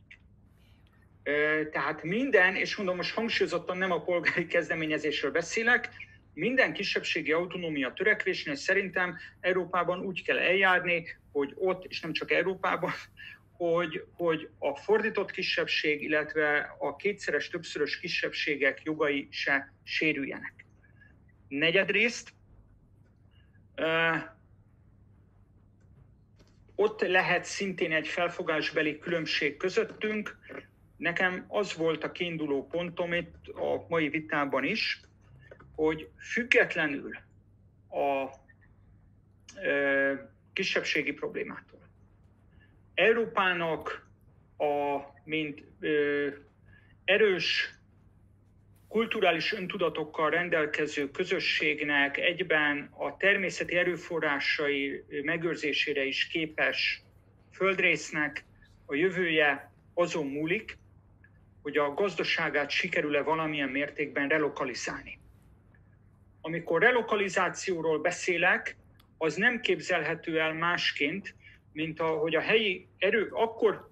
[1.71, 5.91] Tehát minden, és mondom, most hangsúlyozottan nem a polgári kezdeményezésről beszélek,
[6.35, 12.93] minden kisebbségi autonómia törekvésnél szerintem Európában úgy kell eljárni, hogy ott, és nem csak Európában,
[13.53, 20.62] hogy, hogy a fordított kisebbség, illetve a kétszeres, többszörös kisebbségek jogai se sérüljenek.
[21.53, 22.33] Negyedrészt,
[26.75, 30.39] ott lehet szintén egy felfogásbeli különbség közöttünk.
[30.97, 35.01] Nekem az volt a kiinduló pontom itt a mai vitában is,
[35.75, 37.17] hogy függetlenül
[37.91, 38.31] a
[40.53, 41.81] kisebbségi problémától,
[42.95, 44.09] Európának
[44.57, 46.29] a, mint ö,
[47.05, 47.75] erős
[48.93, 57.03] kulturális öntudatokkal rendelkező közösségnek egyben a természeti erőforrásai megőrzésére is képes
[57.53, 58.45] földrésznek
[58.87, 60.79] a jövője azon múlik,
[61.63, 65.19] hogy a gazdaságát sikerül-e valamilyen mértékben relokalizálni.
[66.41, 68.77] Amikor relokalizációról beszélek,
[69.19, 71.35] az nem képzelhető el másként,
[71.73, 73.91] mint a, hogy a helyi erő, akkor,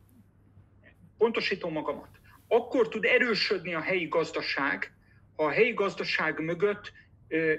[1.19, 2.19] pontosítom magamat,
[2.53, 4.93] akkor tud erősödni a helyi gazdaság,
[5.37, 6.93] ha a helyi gazdaság mögött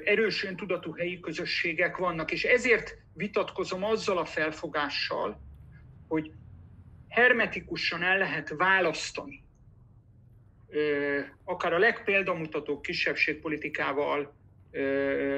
[0.04, 5.42] erős öntudatú helyi közösségek vannak, és ezért vitatkozom azzal a felfogással,
[6.08, 6.32] hogy
[7.08, 9.44] hermetikusan el lehet választani
[11.44, 14.34] akár a legpéldamutató kisebbségpolitikával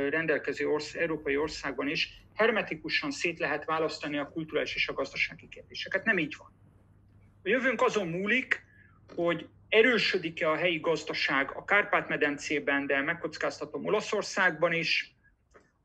[0.10, 6.06] rendelkező orsz, európai országban is hermetikusan szét lehet választani a kulturális és a gazdasági kérdéseket.
[6.06, 6.52] Nem így van.
[7.44, 8.63] A jövőnk azon múlik,
[9.16, 15.16] hogy erősödik-e a helyi gazdaság a Kárpát-medencében, de megkockáztatom Olaszországban is.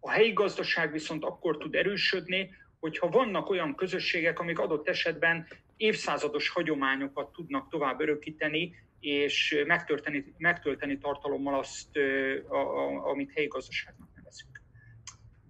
[0.00, 6.48] A helyi gazdaság viszont akkor tud erősödni, hogyha vannak olyan közösségek, amik adott esetben évszázados
[6.48, 11.88] hagyományokat tudnak tovább örökíteni, és megtölteni, megtölteni tartalommal azt,
[13.04, 14.62] amit helyi gazdaságnak nevezünk.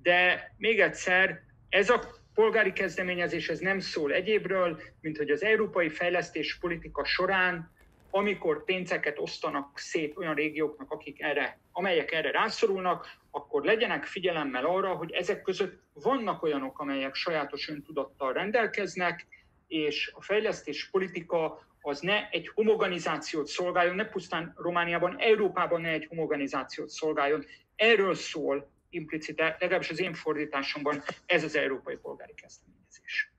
[0.02, 5.88] De még egyszer, ez a polgári kezdeményezés ez nem szól egyébről, mint hogy az európai
[5.88, 7.76] fejlesztés politika során
[8.10, 14.94] amikor pénzeket osztanak szét olyan régióknak, akik erre, amelyek erre rászorulnak, akkor legyenek figyelemmel arra,
[14.94, 19.26] hogy ezek között vannak olyanok, amelyek sajátos öntudattal rendelkeznek,
[19.66, 26.06] és a fejlesztés politika az ne egy homogenizációt szolgáljon, ne pusztán Romániában, Európában ne egy
[26.08, 27.44] homogenizációt szolgáljon.
[27.76, 33.32] Erről szól implicite, legalábbis az én fordításomban ez az európai polgári kezdeményezés.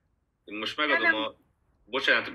[0.44, 1.36] Én most megadom a
[1.90, 2.32] Bocsánat,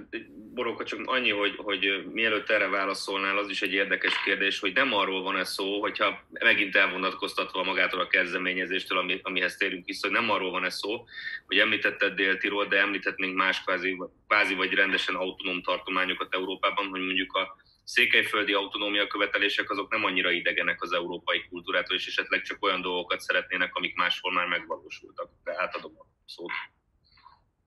[0.53, 4.93] Boróka, csak annyi, hogy, hogy mielőtt erre válaszolnál, az is egy érdekes kérdés, hogy nem
[4.93, 10.15] arról van ez szó, hogyha megint elvonatkoztatva magától a kezdeményezéstől, ami, amihez térünk vissza, hogy
[10.15, 11.05] nem arról van ez szó,
[11.45, 17.33] hogy említetted Dél-Tirol, de említhetnénk más kvázi, kvázi vagy rendesen autonóm tartományokat Európában, hogy mondjuk
[17.33, 22.81] a székelyföldi autonómia követelések azok nem annyira idegenek az európai kultúrától, és esetleg csak olyan
[22.81, 25.29] dolgokat szeretnének, amik máshol már megvalósultak.
[25.43, 26.51] De átadom a szót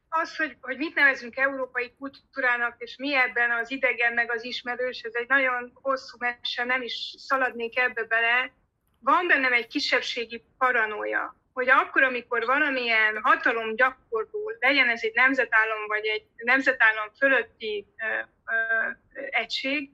[0.08, 5.00] az, hogy, hogy mit nevezünk európai kultúrának, és mi ebben az idegen meg az ismerős,
[5.00, 8.52] ez egy nagyon hosszú mese, nem is szaladnék ebbe bele.
[9.00, 15.86] Van bennem egy kisebbségi paranoia, hogy akkor, amikor valamilyen hatalom gyakorló, legyen ez egy nemzetállam
[15.86, 18.18] vagy egy nemzetállam fölötti ö,
[18.52, 18.90] ö,
[19.30, 19.90] egység,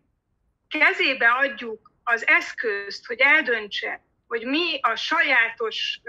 [0.68, 6.00] kezébe adjuk az eszközt, hogy eldöntse, hogy mi a sajátos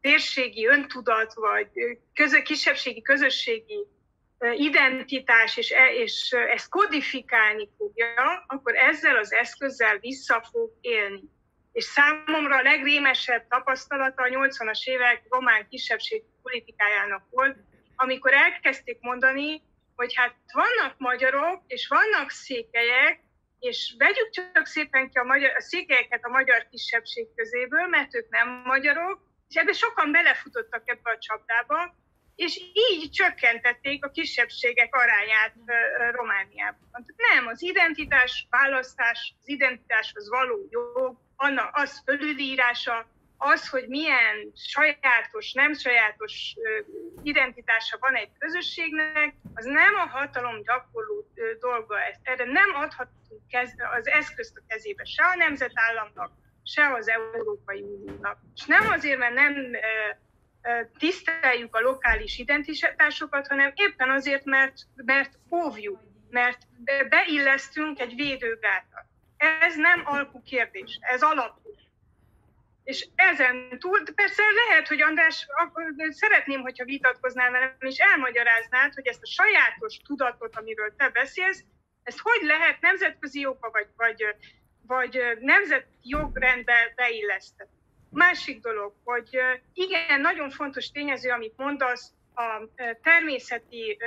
[0.00, 1.68] térségi öntudat, vagy
[2.14, 3.86] közö, kisebbségi, közösségi
[4.40, 11.22] identitás, és, e, és ezt kodifikálni fogja, akkor ezzel az eszközzel vissza fog élni.
[11.72, 17.56] És számomra a legrémesebb tapasztalata a 80-as évek román kisebbség politikájának volt,
[17.96, 19.62] amikor elkezdték mondani,
[19.96, 23.20] hogy hát vannak magyarok, és vannak székelyek,
[23.60, 28.28] és vegyük csak szépen ki a, magyar, a székelyeket a magyar kisebbség közéből, mert ők
[28.30, 31.94] nem magyarok, és ebbe sokan belefutottak ebbe a csapdába,
[32.36, 35.54] és így csökkentették a kisebbségek arányát
[36.12, 37.06] Romániában.
[37.16, 43.06] Nem, az identitás választás, az identitáshoz való jog, annak az fölülírása,
[43.38, 46.54] az, hogy milyen sajátos, nem sajátos
[47.22, 51.26] identitása van egy közösségnek, az nem a hatalom gyakorló
[51.60, 51.96] dolga.
[52.22, 53.42] Erre nem adhatunk
[53.96, 56.32] az eszközt a kezébe se a nemzetállamnak,
[56.64, 58.38] se az Európai Uniónak.
[58.54, 59.54] És nem azért, mert nem
[60.98, 66.58] tiszteljük a lokális identitásokat, hanem éppen azért, mert, mert óvjuk, mert
[67.08, 69.04] beillesztünk egy védőgátat.
[69.36, 71.74] Ez nem alkú kérdés, ez alapú.
[72.86, 75.46] És ezen túl, persze lehet, hogy András,
[76.08, 81.64] szeretném, hogyha vitatkoznál velem, és elmagyaráznád, hogy ezt a sajátos tudatot, amiről te beszélsz,
[82.02, 84.36] ezt hogy lehet nemzetközi oka, vagy, vagy
[84.86, 87.70] vagy nemzeti jogrendbe beillesztett.
[88.10, 89.38] Másik dolog, hogy
[89.72, 92.68] igen, nagyon fontos tényező, amit mondasz, a
[93.02, 93.98] természeti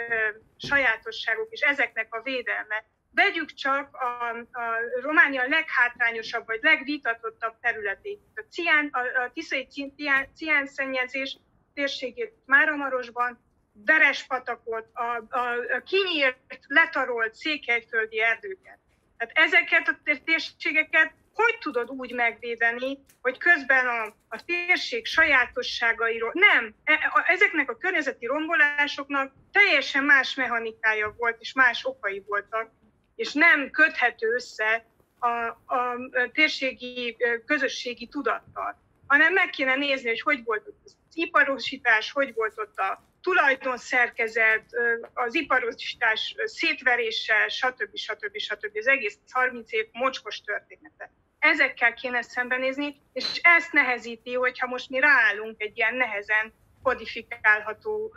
[0.57, 2.85] sajátosságok és ezeknek a védelme.
[3.11, 8.19] Vegyük csak a, a Románia leghátrányosabb vagy legvitatottabb területét.
[8.35, 11.37] A, cián, a, a tiszai cián, ciánszennyezés
[11.73, 13.47] térségét Máromarosban,
[13.85, 18.79] Verespatakot, a, a, a kinyírt, letarolt székelyföldi erdőket.
[19.17, 26.75] Tehát ezeket a térségeket hogy tudod úgy megvédeni, hogy közben a, a térség sajátosságairól, nem,
[26.83, 32.71] e, ezeknek a környezeti rombolásoknak teljesen más mechanikája volt, és más okai voltak,
[33.19, 34.85] és nem köthető össze
[35.19, 35.27] a,
[35.75, 35.97] a,
[36.31, 42.77] térségi közösségi tudattal, hanem meg kéne nézni, hogy hogy volt az iparosítás, hogy volt ott
[42.77, 44.65] a tulajdonszerkezet,
[45.13, 47.95] az iparosítás szétverése, stb.
[47.97, 48.37] stb.
[48.37, 48.77] stb.
[48.77, 51.11] Az egész 30 év mocskos története.
[51.39, 56.53] Ezekkel kéne szembenézni, és ezt nehezíti, hogyha most mi ráállunk egy ilyen nehezen
[56.83, 58.13] kodifikálható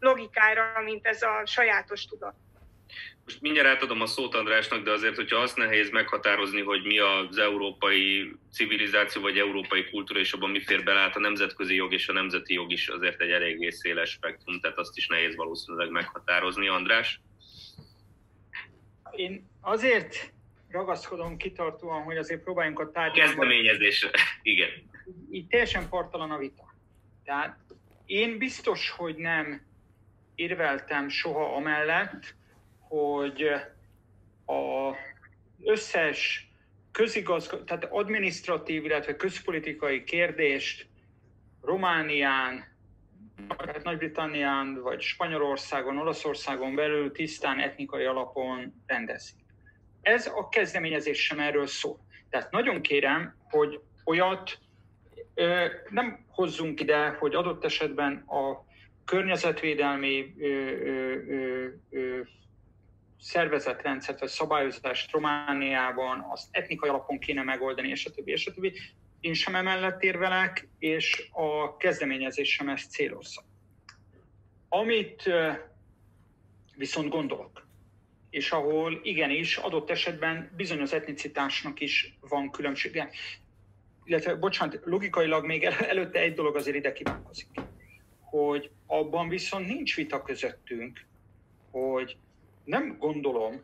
[0.00, 2.34] logikára, mint ez a sajátos tudat.
[3.24, 7.38] Most mindjárt átadom a szót Andrásnak, de azért, hogyha azt nehéz meghatározni, hogy mi az
[7.38, 12.08] európai civilizáció vagy európai kultúra, és abban mi fér bele, hát a nemzetközi jog és
[12.08, 16.68] a nemzeti jog is azért egy eléggé széles spektrum, tehát azt is nehéz valószínűleg meghatározni.
[16.68, 17.20] András?
[19.10, 20.32] Én azért
[20.68, 23.30] ragaszkodom kitartóan, hogy azért próbáljunk a tárgyalni.
[23.30, 24.10] Kezdeményezésre,
[24.42, 24.70] igen.
[25.30, 26.74] Így teljesen partalan a vita.
[27.24, 27.58] Tehát
[28.06, 29.68] én biztos, hogy nem
[30.40, 32.34] érveltem soha amellett,
[32.78, 33.42] hogy
[34.46, 34.94] a
[35.64, 36.50] összes
[36.92, 40.88] közigazgató, tehát administratív, illetve közpolitikai kérdést
[41.62, 42.64] Románián,
[43.48, 49.36] hát Nagy-Britannián, vagy Spanyolországon, Olaszországon belül tisztán etnikai alapon rendezik.
[50.02, 51.98] Ez a kezdeményezés sem erről szól.
[52.30, 54.58] Tehát nagyon kérem, hogy olyat
[55.88, 58.68] nem hozzunk ide, hogy adott esetben a
[59.10, 62.20] környezetvédelmi ö, ö, ö,
[63.18, 68.72] szervezetrendszert vagy szabályozást Romániában, azt etnikai alapon kéne megoldani, és a többi, és a többi.
[69.20, 73.42] Én sem emellett érvelek, és a kezdeményezés sem ezt célozza.
[74.68, 75.30] Amit
[76.76, 77.66] viszont gondolok,
[78.30, 83.10] és ahol igenis adott esetben bizonyos etnicitásnak is van különbsége.
[84.04, 87.48] Illetve, bocsánat, logikailag még előtte egy dolog azért ide kívánkozik,
[88.30, 91.06] hogy abban viszont nincs vita közöttünk,
[91.70, 92.16] hogy
[92.64, 93.62] nem gondolom,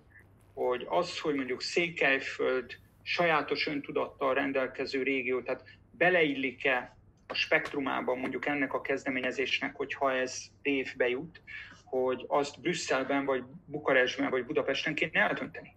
[0.54, 8.72] hogy az, hogy mondjuk Székelyföld sajátos öntudattal rendelkező régió, tehát beleillik-e a spektrumában mondjuk ennek
[8.72, 11.40] a kezdeményezésnek, hogyha ez évbe jut,
[11.84, 15.74] hogy azt Brüsszelben, vagy Bukarestben, vagy Budapesten kéne eldönteni.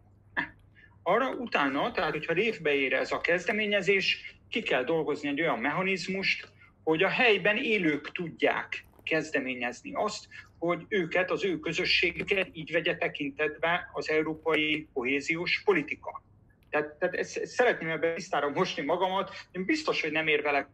[1.03, 6.51] Arra utána, tehát hogyha révbe ér ez a kezdeményezés, ki kell dolgozni egy olyan mechanizmust,
[6.89, 10.27] hogy a helyben élők tudják kezdeményezni azt,
[10.59, 16.23] hogy őket, az ő közösségüket így vegye tekintetbe az európai kohéziós politika.
[16.69, 19.31] Tehát, tehát ezt, ezt szeretném ebben tisztára mosni magamat.
[19.51, 20.67] Én biztos, hogy nem érvelek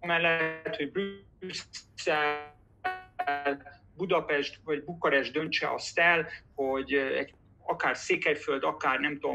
[0.00, 2.56] amellett, hogy Brüsszel,
[3.96, 7.34] Budapest vagy Bukarest döntse azt el, hogy egy
[7.66, 9.34] akár Székelyföld, akár nem tudom,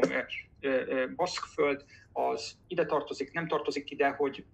[1.16, 4.44] Baszkföld, az ide tartozik, nem tartozik ide, hogy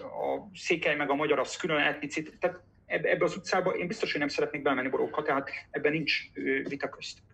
[0.00, 2.36] a Székely meg a magyar az külön etnicit.
[2.40, 6.32] Tehát ebbe az utcába én biztos, hogy nem szeretnék belemenni borókat, tehát ebben nincs
[6.68, 7.24] vita köztük.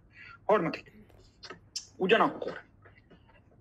[0.44, 0.92] Harmadik.
[1.96, 2.62] Ugyanakkor,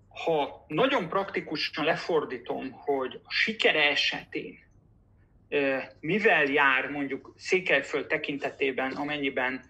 [0.08, 4.62] ha nagyon praktikusan lefordítom, hogy a sikere esetén
[6.00, 9.64] mivel jár mondjuk Székelyföld tekintetében, amennyiben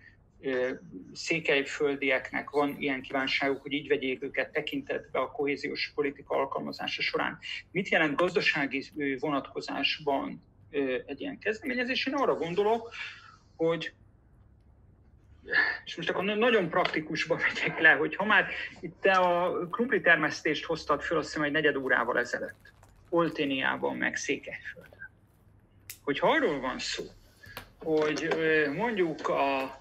[1.12, 7.38] székelyföldieknek van ilyen kívánságuk, hogy így vegyék őket tekintetbe a kohéziós politika alkalmazása során.
[7.70, 8.84] Mit jelent gazdasági
[9.18, 10.42] vonatkozásban
[11.06, 12.06] egy ilyen kezdeményezés?
[12.06, 12.92] Én arra gondolok,
[13.56, 13.92] hogy
[15.84, 18.48] és most akkor nagyon praktikusba megyek le, hogy ha már
[18.80, 22.72] itt te a krumpli termesztést hoztad föl, azt hiszem egy negyed órával ezelőtt,
[23.08, 25.10] Olténiában, meg Székelyföldön.
[26.02, 27.04] Hogyha arról van szó,
[27.78, 28.28] hogy
[28.76, 29.78] mondjuk a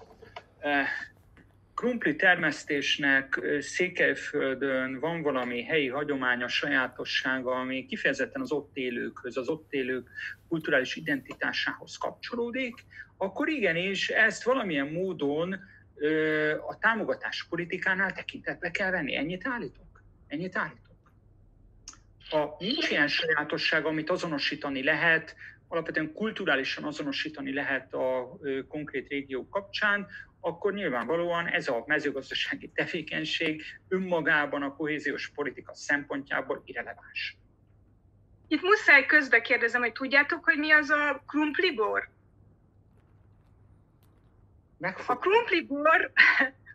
[1.74, 9.72] krumpli termesztésnek Székelyföldön van valami helyi hagyománya, sajátossága, ami kifejezetten az ott élőkhöz, az ott
[9.72, 10.10] élők
[10.48, 12.74] kulturális identitásához kapcsolódik,
[13.16, 15.60] akkor igenis ezt valamilyen módon
[16.68, 19.16] a támogatás politikánál tekintetbe kell venni.
[19.16, 20.02] Ennyit állítok?
[20.26, 20.82] Ennyit állítok?
[22.30, 25.36] Ha nincs ilyen sajátosság, amit azonosítani lehet,
[25.68, 30.06] alapvetően kulturálisan azonosítani lehet a konkrét régió kapcsán,
[30.44, 37.36] akkor nyilvánvalóan ez a mezőgazdasági tevékenység önmagában a kohéziós politika szempontjából irreleváns.
[38.48, 42.08] Itt muszáj közbe kérdezem, hogy tudjátok, hogy mi az a krumplibor?
[45.06, 46.12] A krumplibor,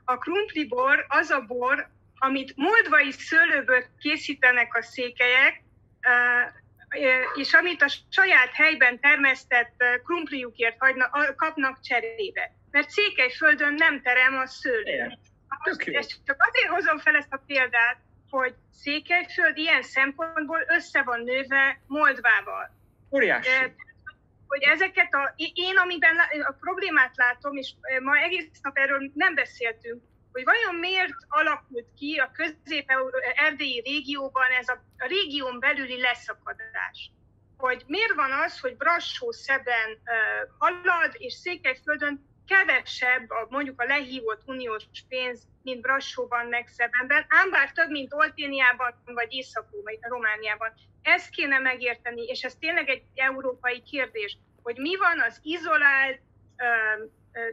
[0.05, 5.63] a krumplibor az a bor, amit moldvai szőlőből készítenek a székelyek,
[7.36, 10.77] és amit a saját helyben termesztett krumpliukért
[11.36, 15.17] kapnak cserébe mert Székelyföldön nem terem a szőlő.
[15.86, 17.97] És csak azért hozom fel ezt a példát,
[18.29, 22.77] hogy Székelyföld ilyen szempontból össze van nőve Moldvával.
[23.12, 23.49] Óriási.
[24.47, 30.03] Hogy ezeket a, én amiben a problémát látom, és ma egész nap erről nem beszéltünk,
[30.32, 37.12] hogy vajon miért alakult ki a közép-erdélyi régióban ez a, a régión belüli leszakadás.
[37.58, 43.86] Hogy miért van az, hogy Brassó szeben uh, halad, és Székelyföldön kevesebb a, mondjuk a
[43.86, 49.98] lehívott uniós pénz, mint Brassóban, meg Szebenben, ám bár több, mint Olténiában, vagy észak vagy
[50.02, 50.74] Romániában.
[51.02, 56.20] Ezt kéne megérteni, és ez tényleg egy európai kérdés, hogy mi van az izolált,
[56.58, 57.10] uh,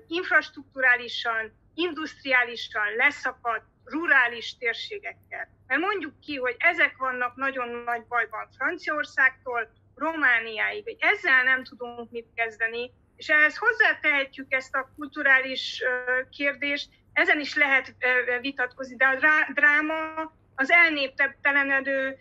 [0.07, 5.49] infrastruktúrálisan, industriálisan leszakadt, rurális térségekkel.
[5.67, 12.11] Mert mondjuk ki, hogy ezek vannak nagyon nagy bajban Franciaországtól, Romániáig, hogy ezzel nem tudunk
[12.11, 15.83] mit kezdeni, és ehhez hozzátehetjük ezt a kulturális
[16.31, 17.95] kérdést, ezen is lehet
[18.41, 19.19] vitatkozni, de a
[19.55, 22.19] dráma az elnéptelenedő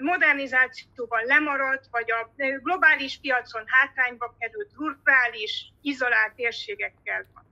[0.00, 7.44] modernizációban lemaradt, vagy a globális piacon hátrányba került rurális, izolált térségekkel van.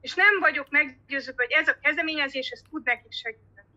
[0.00, 3.68] És nem vagyok meggyőződve, hogy ez a kezdeményezés ezt tud nekik segíteni.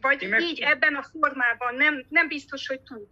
[0.00, 0.40] Vagy meg...
[0.40, 3.08] így ebben a formában nem, nem biztos, hogy tud.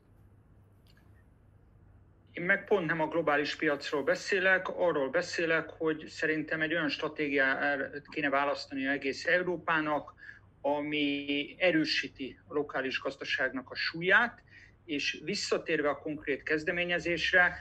[2.37, 8.03] Én meg pont nem a globális piacról beszélek, arról beszélek, hogy szerintem egy olyan stratégiát
[8.09, 10.15] kéne választani egész Európának,
[10.61, 14.43] ami erősíti a lokális gazdaságnak a súlyát,
[14.85, 17.59] és visszatérve a konkrét kezdeményezésre,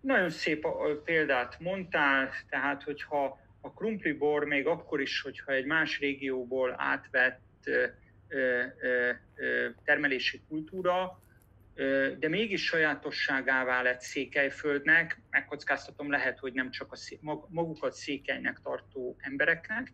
[0.00, 0.66] nagyon szép
[1.04, 7.70] példát mondtál, tehát hogyha a krumplibor még akkor is, hogyha egy más régióból átvett
[9.84, 11.20] termelési kultúra,
[12.18, 19.16] de mégis sajátosságává lett Székelyföldnek, megkockáztatom lehet, hogy nem csak a szé- magukat székelynek tartó
[19.18, 19.92] embereknek,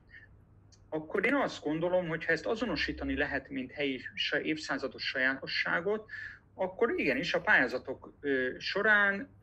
[0.89, 4.01] akkor én azt gondolom, hogy ha ezt azonosítani lehet, mint helyi
[4.43, 6.11] évszázados sajátosságot,
[6.55, 8.13] akkor igenis a pályázatok
[8.59, 9.39] során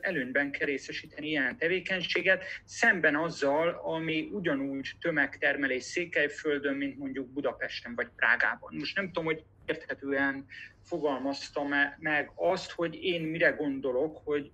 [0.00, 8.08] előnyben kell részesíteni ilyen tevékenységet, szemben azzal, ami ugyanúgy tömegtermelés Székelyföldön, mint mondjuk Budapesten vagy
[8.16, 8.74] Prágában.
[8.78, 10.46] Most nem tudom, hogy érthetően
[10.88, 14.52] fogalmaztam -e meg azt, hogy én mire gondolok, hogy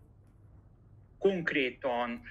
[1.19, 2.23] konkrétan,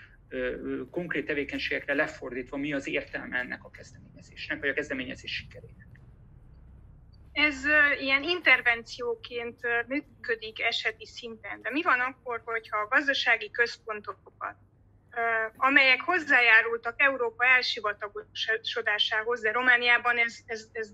[0.91, 5.87] konkrét tevékenységekre lefordítva mi az értelme ennek a kezdeményezésnek, vagy a kezdeményezés sikerének.
[7.31, 7.65] Ez
[7.99, 14.55] ilyen intervencióként működik eseti szinten, de mi van akkor, hogyha a gazdasági központokat,
[15.55, 20.91] amelyek hozzájárultak Európa elsivatagosodásához, de Romániában ez, ez, ez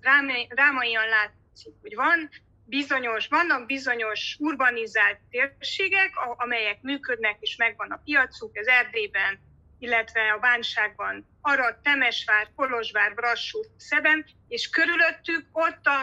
[0.50, 2.30] drámaian látszik, hogy van
[2.70, 9.40] bizonyos, vannak bizonyos urbanizált térségek, amelyek működnek és megvan a piacuk, ez Erdélyben,
[9.80, 16.02] illetve a Bánságban, Arad, Temesvár, Kolozsvár, Brassó, Szeben, és körülöttük ott a,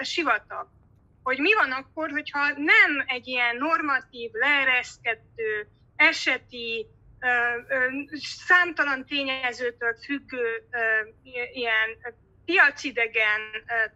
[0.00, 0.68] a sivatag.
[1.22, 6.86] Hogy mi van akkor, hogyha nem egy ilyen normatív, leereszkedő, eseti,
[8.46, 10.68] számtalan tényezőtől függő
[11.52, 11.88] ilyen
[12.46, 13.40] piacidegen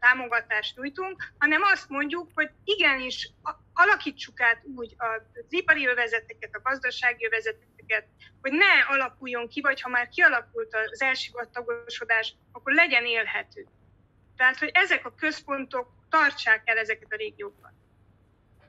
[0.01, 3.31] támogatást nyújtunk, hanem azt mondjuk, hogy igenis
[3.73, 8.07] alakítsuk át úgy az ipari övezeteket, a gazdasági övezeteket,
[8.41, 13.67] hogy ne alapuljon ki, vagy ha már kialakult az elsivatagosodás, akkor legyen élhető.
[14.37, 17.73] Tehát, hogy ezek a központok tartsák el ezeket a régiókat.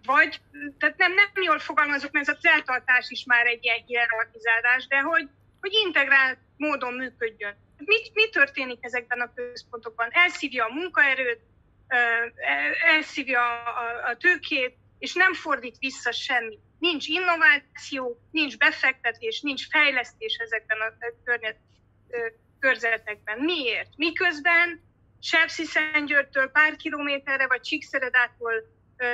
[0.05, 0.41] Vagy,
[0.77, 4.99] tehát nem, nem jól fogalmazok, mert ez a celtartás is már egy ilyen hierarchizálás, de
[4.99, 5.29] hogy,
[5.59, 7.55] hogy integrált módon működjön.
[7.85, 10.07] Mi, mi történik ezekben a központokban?
[10.11, 11.39] Elszívja a munkaerőt,
[12.85, 16.59] elszívja a, a tőkét, és nem fordít vissza semmit.
[16.79, 21.57] Nincs innováció, nincs befektetés, nincs fejlesztés ezekben a környet,
[22.59, 23.39] körzetekben.
[23.39, 23.89] Miért?
[23.97, 24.81] Miközben
[25.21, 28.53] Sepsiszentgyörgytől pár kilométerre, vagy Csíkszeredától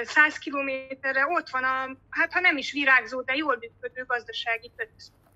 [0.03, 5.26] száz kilométerre ott van a, hát ha nem is virágzó, de jól működő gazdasági központ.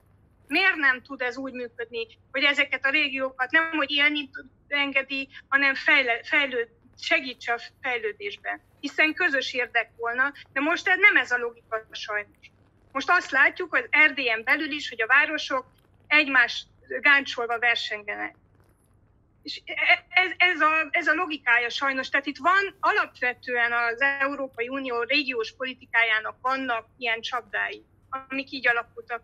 [0.51, 4.29] Miért nem tud ez úgy működni, hogy ezeket a régiókat nem, hogy élni
[4.67, 6.67] engedi, hanem fejle, fejlőd,
[6.99, 12.51] segítse a fejlődésben, hiszen közös érdek volna, de most ez nem ez a logika sajnos.
[12.91, 15.65] Most azt látjuk, hogy Erdélyen belül is, hogy a városok
[16.07, 16.65] egymás
[17.01, 18.35] gáncsolva versengenek.
[19.43, 22.09] És e, ez, ez, a, ez a logikája sajnos.
[22.09, 29.21] Tehát itt van alapvetően az Európai Unió régiós politikájának vannak ilyen csapdái, amik így alakultak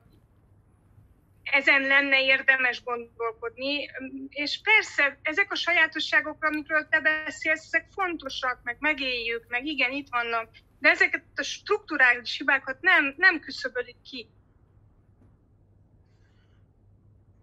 [1.51, 3.89] ezen lenne érdemes gondolkodni,
[4.29, 10.07] és persze ezek a sajátosságok, amikről te beszélsz, ezek fontosak, meg megéljük, meg igen, itt
[10.09, 14.27] vannak, de ezeket a strukturális hibákat nem, nem küszöbölik ki.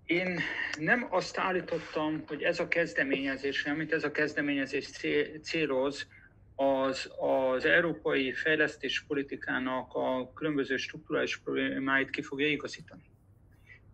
[0.04, 0.40] Én
[0.78, 4.90] nem azt állítottam, hogy ez a kezdeményezés, amit ez a kezdeményezés
[5.42, 6.06] céloz,
[6.54, 13.02] az, az európai fejlesztéspolitikának a különböző strukturális problémáit ki fogja igazítani.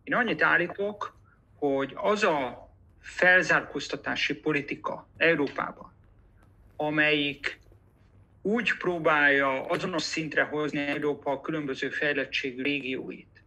[0.05, 1.17] Én annyit állítok,
[1.55, 2.69] hogy az a
[3.01, 5.93] felzárkóztatási politika Európában,
[6.77, 7.59] amelyik
[8.43, 13.43] úgy próbálja azonos szintre hozni Európa a különböző fejlettségű régióit,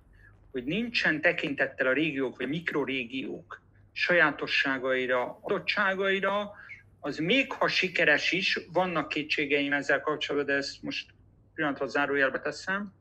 [0.51, 6.51] hogy nincsen tekintettel a régiók vagy mikrorégiók sajátosságaira, adottságaira,
[6.99, 11.09] az még ha sikeres is, vannak kétségeim ezzel kapcsolatban, de ezt most
[11.55, 12.93] pillanatra zárójelbe teszem,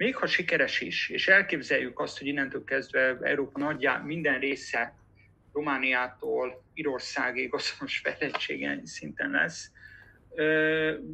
[0.00, 4.94] még ha sikeres is, és elképzeljük azt, hogy innentől kezdve Európa nagyjá minden része
[5.52, 9.70] Romániától Írországig azonos fejlettségen szinten lesz,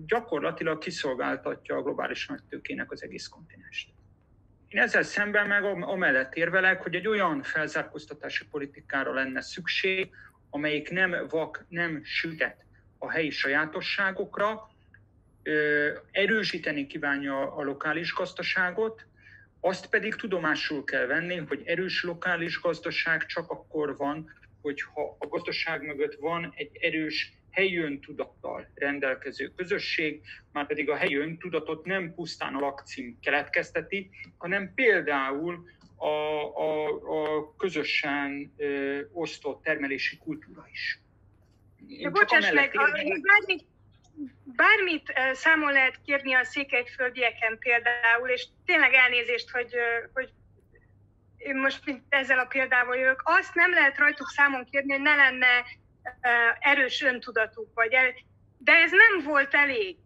[0.07, 3.91] gyakorlatilag kiszolgáltatja a globális nagytőkének az egész kontinenst.
[4.69, 10.11] Én ezzel szemben meg amellett érvelek, hogy egy olyan felzárkóztatási politikára lenne szükség,
[10.51, 12.65] amelyik nem vak, nem sütet
[12.99, 14.76] a helyi sajátosságokra,
[16.11, 19.07] erősíteni kívánja a lokális gazdaságot,
[19.61, 24.33] azt pedig tudomásul kell venni, hogy erős lokális gazdaság csak akkor van,
[24.63, 30.23] hogyha a gazdaság mögött van egy erős helyi öntudattal rendelkező közösség,
[30.53, 35.65] már pedig a helyi öntudatot nem pusztán a lakcím keletkezteti, hanem például
[35.97, 41.01] a, a, a közösen ö, osztott termelési kultúra is.
[41.89, 43.65] Én bocsáss meg, bármit,
[44.45, 49.75] bármit számon lehet kérni a székelyföldieken például, és tényleg elnézést, hogy,
[50.13, 50.33] hogy
[51.55, 55.65] most mint ezzel a példával jövök, azt nem lehet rajtuk számon kérni, hogy ne lenne
[56.59, 58.15] erős öntudatuk, vagy el,
[58.59, 59.97] de ez nem volt elég.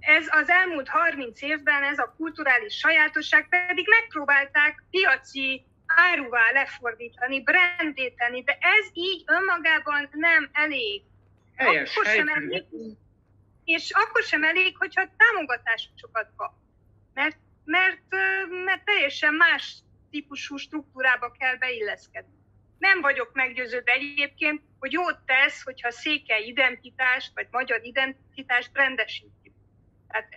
[0.00, 8.42] Ez az elmúlt 30 évben, ez a kulturális sajátosság pedig megpróbálták piaci áruvá lefordítani, brandéteni,
[8.42, 11.02] de ez így önmagában nem elég.
[11.56, 12.64] Helyes, akkor sem elég,
[13.64, 16.52] és akkor sem elég, hogyha támogatásokat kap.
[17.14, 18.02] Mert, mert,
[18.64, 19.74] mert teljesen más
[20.10, 22.32] típusú struktúrába kell beilleszkedni.
[22.78, 29.54] Nem vagyok meggyőződve egyébként, hogy jót tesz, hogyha székely identitást, vagy magyar identitást rendesítjük.
[30.08, 30.28] Tehát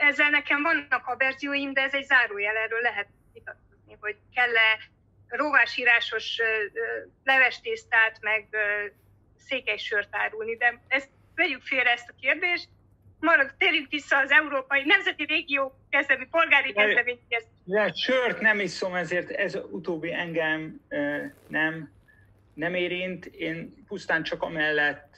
[0.00, 4.78] ezzel nekem vannak a verzióim, de ez egy zárójel, erről lehet vitatkozni, hogy kell-e
[5.28, 6.40] rovásírásos
[7.24, 8.48] levestésztát, meg
[9.38, 11.10] székely sört árulni, de ezt
[11.40, 12.68] vegyük félre ezt a kérdést,
[13.20, 17.44] marad, térjünk vissza az Európai Nemzeti Régió kezdemi polgári kezdeményhez.
[17.66, 20.80] Ja, sört nem iszom, ezért ez utóbbi engem
[21.48, 21.90] nem,
[22.54, 23.26] nem érint.
[23.26, 25.16] Én pusztán csak amellett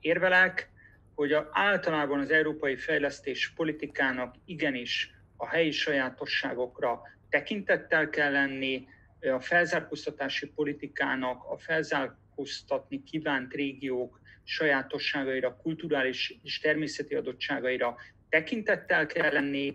[0.00, 0.68] érvelek,
[1.14, 8.86] hogy a, általában az európai fejlesztés politikának igenis a helyi sajátosságokra tekintettel kell lenni,
[9.20, 17.96] a felzárkóztatási politikának a felzárkóztatni kívánt régiók sajátosságaira, kulturális és természeti adottságaira
[18.28, 19.72] tekintettel kell lenni,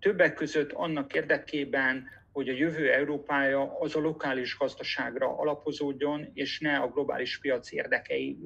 [0.00, 6.76] többek között annak érdekében, hogy a jövő Európája az a lokális gazdaságra alapozódjon, és ne
[6.76, 8.38] a globális piac érdekei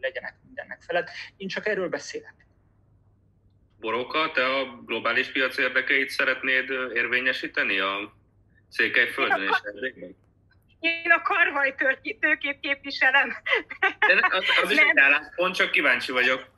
[0.00, 1.08] legyenek mindennek felett.
[1.36, 2.34] Én csak erről beszélek.
[3.78, 8.16] Boróka, te a globális piac érdekeit szeretnéd érvényesíteni a
[8.68, 10.16] Székelyföldön és Erdélyben?
[10.80, 11.74] Én a karvaj
[12.20, 13.36] tőkét képviselem.
[13.98, 16.50] De az, az is egy álláspont, csak kíváncsi vagyok.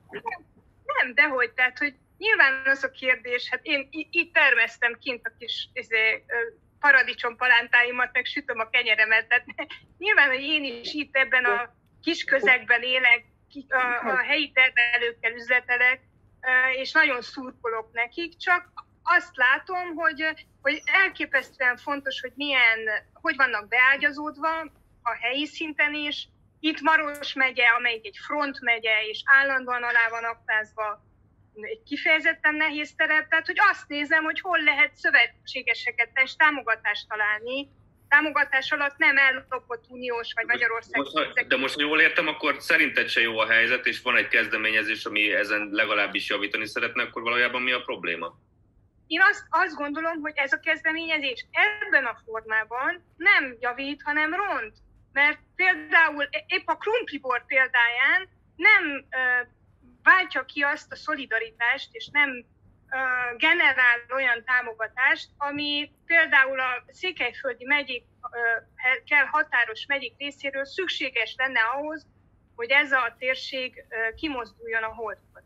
[0.85, 5.69] Nem, dehogy, tehát, hogy nyilván az a kérdés, hát én itt termesztem kint a kis
[5.73, 6.25] izé,
[6.81, 9.47] paradicsompalántáimat, meg sütöm a kenyeremet, tehát
[9.99, 13.25] nyilván, hogy én is itt ebben a kis közegben élek,
[13.69, 16.01] a, a helyi termelőkkel üzletelek,
[16.77, 20.25] és nagyon szurkolok nekik, csak azt látom, hogy,
[20.63, 22.79] hogy elképesztően fontos, hogy milyen,
[23.13, 24.61] hogy vannak beágyazódva
[25.03, 26.29] a helyi szinten is.
[26.61, 31.03] Itt Maros megye, amelyik egy front megye, és állandóan alá van aknázva,
[31.61, 37.69] egy kifejezetten nehéz terep, tehát hogy azt nézem, hogy hol lehet szövetségeseket és támogatást találni,
[38.09, 41.01] támogatás alatt nem ellopott uniós vagy Magyarország.
[41.01, 44.29] Most, de most, ha jól értem, akkor szerinted se jó a helyzet, és van egy
[44.29, 48.39] kezdeményezés, ami ezen legalábbis javítani szeretne, akkor valójában mi a probléma?
[49.13, 54.77] Én azt, azt gondolom, hogy ez a kezdeményezés ebben a formában nem javít, hanem ront.
[55.13, 59.49] Mert például épp a krumplibor példáján nem uh,
[60.03, 62.45] váltja ki azt a szolidaritást, és nem
[63.37, 68.05] generál olyan támogatást, ami például a székelyföldi megyék,
[69.05, 72.07] kell határos megyék részéről szükséges lenne ahhoz,
[72.57, 73.85] hogy ez a térség
[74.15, 75.43] kimozduljon a holdból.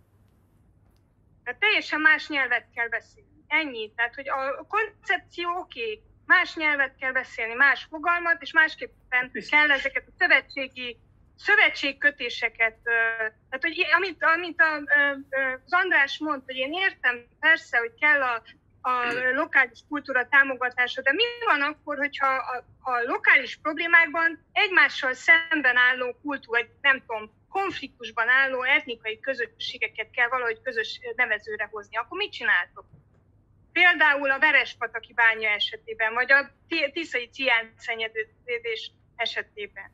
[1.44, 3.36] Tehát teljesen más nyelvet kell beszélni.
[3.49, 3.92] Ennyi.
[3.97, 9.70] Tehát, hogy a koncepció oké, okay, más nyelvet kell beszélni, más fogalmat, és másképpen kell
[9.70, 10.99] ezeket a szövetségi
[11.36, 14.74] szövetségkötéseket, tehát hogy amit, amit a,
[15.64, 18.42] az András mondta, hogy én értem persze, hogy kell a,
[18.80, 18.90] a
[19.34, 26.18] lokális kultúra támogatása, de mi van akkor, hogyha a, a lokális problémákban egymással szemben álló
[26.22, 32.32] kultúra, vagy nem tudom, konfliktusban álló etnikai közösségeket kell valahogy közös nevezőre hozni, akkor mit
[32.32, 32.84] csináltok?
[33.83, 36.51] Például a Verespataki bánya esetében, vagy a
[36.93, 37.31] Tiszai
[37.77, 39.91] szennyedődés esetében.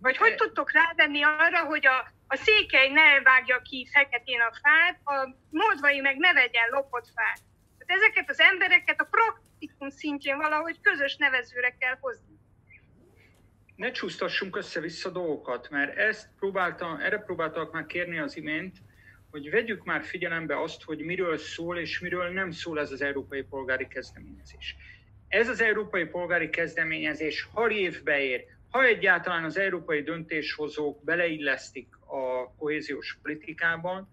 [0.00, 5.00] Vagy hogy tudtok rávenni arra, hogy a, a székely ne vágja ki feketén a fát,
[5.04, 7.40] a moldvai meg ne vegyen lopott fát.
[7.78, 12.38] Tehát ezeket az embereket a praktikum szintjén valahogy közös nevezőre kell hozni.
[13.76, 18.76] Ne csúsztassunk össze-vissza dolgokat, mert ezt próbáltam, erre próbáltak már kérni az imént,
[19.30, 23.42] hogy vegyük már figyelembe azt, hogy miről szól és miről nem szól ez az európai
[23.42, 24.76] polgári kezdeményezés.
[25.28, 32.54] Ez az európai polgári kezdeményezés, ha évbe ér, ha egyáltalán az európai döntéshozók beleillesztik a
[32.58, 34.08] kohéziós politikában,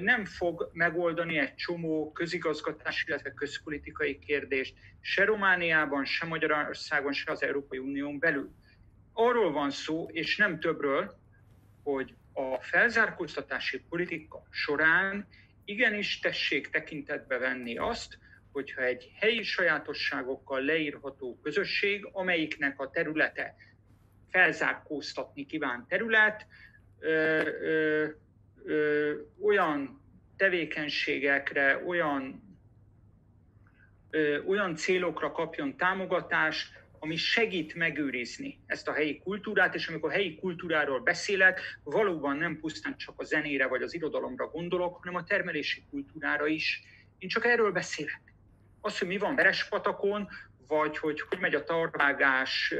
[0.00, 7.42] nem fog megoldani egy csomó közigazgatási, illetve közpolitikai kérdést se Romániában, se Magyarországon, se az
[7.42, 8.50] Európai Unión belül.
[9.12, 11.18] Arról van szó, és nem többről,
[11.82, 15.28] hogy a felzárkóztatási politika során
[15.64, 18.18] igenis tessék tekintetbe venni azt,
[18.52, 23.54] hogyha egy helyi sajátosságokkal leírható közösség, amelyiknek a területe
[24.30, 26.46] felzárkóztatni kívánt terület,
[26.98, 27.08] ö,
[27.62, 28.06] ö,
[28.64, 30.00] ö, olyan
[30.36, 32.42] tevékenységekre, olyan
[34.10, 40.34] ö, olyan célokra kapjon támogatást, ami segít megőrizni ezt a helyi kultúrát, és amikor helyi
[40.34, 45.84] kultúráról beszélek, valóban nem pusztán csak a zenére vagy az irodalomra gondolok, hanem a termelési
[45.90, 46.82] kultúrára is.
[47.18, 48.20] Én csak erről beszélek.
[48.80, 50.28] Az, hogy mi van Verespatakon,
[50.66, 52.74] vagy hogy hogy megy a tarvágás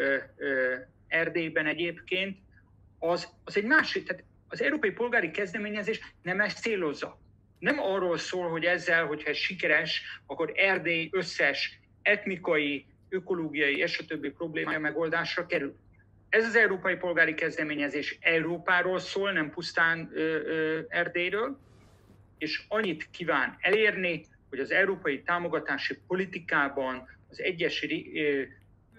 [1.08, 2.38] Erdélyben egyébként,
[2.98, 7.20] az, az egy másik, tehát az európai polgári kezdeményezés nem ezt célozza.
[7.58, 14.04] Nem arról szól, hogy ezzel, hogyha ez sikeres, akkor Erdély összes etnikai, ökológiai és a
[14.04, 15.76] többi problémája megoldásra kerül.
[16.28, 21.58] Ez az európai polgári kezdeményezés Európáról szól, nem pusztán ö, ö, Erdélyről,
[22.38, 27.82] és annyit kíván elérni, hogy az európai támogatási politikában az egyes
[28.14, 28.42] ö,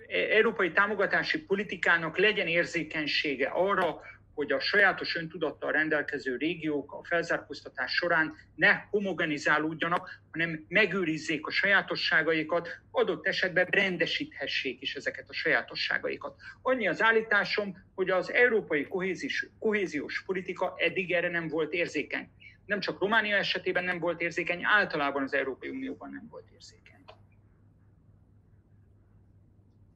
[0.10, 4.02] európai támogatási politikának legyen érzékenysége arra,
[4.40, 12.70] hogy a sajátos öntudattal rendelkező régiók a felzárkóztatás során ne homogenizálódjanak, hanem megőrizzék a sajátosságaikat,
[12.92, 16.36] adott esetben rendesíthessék is ezeket a sajátosságaikat.
[16.62, 22.30] Annyi az állításom, hogy az európai kohézis, kohéziós politika eddig erre nem volt érzékeny.
[22.66, 27.04] Nem csak Románia esetében nem volt érzékeny, általában az Európai Unióban nem volt érzékeny.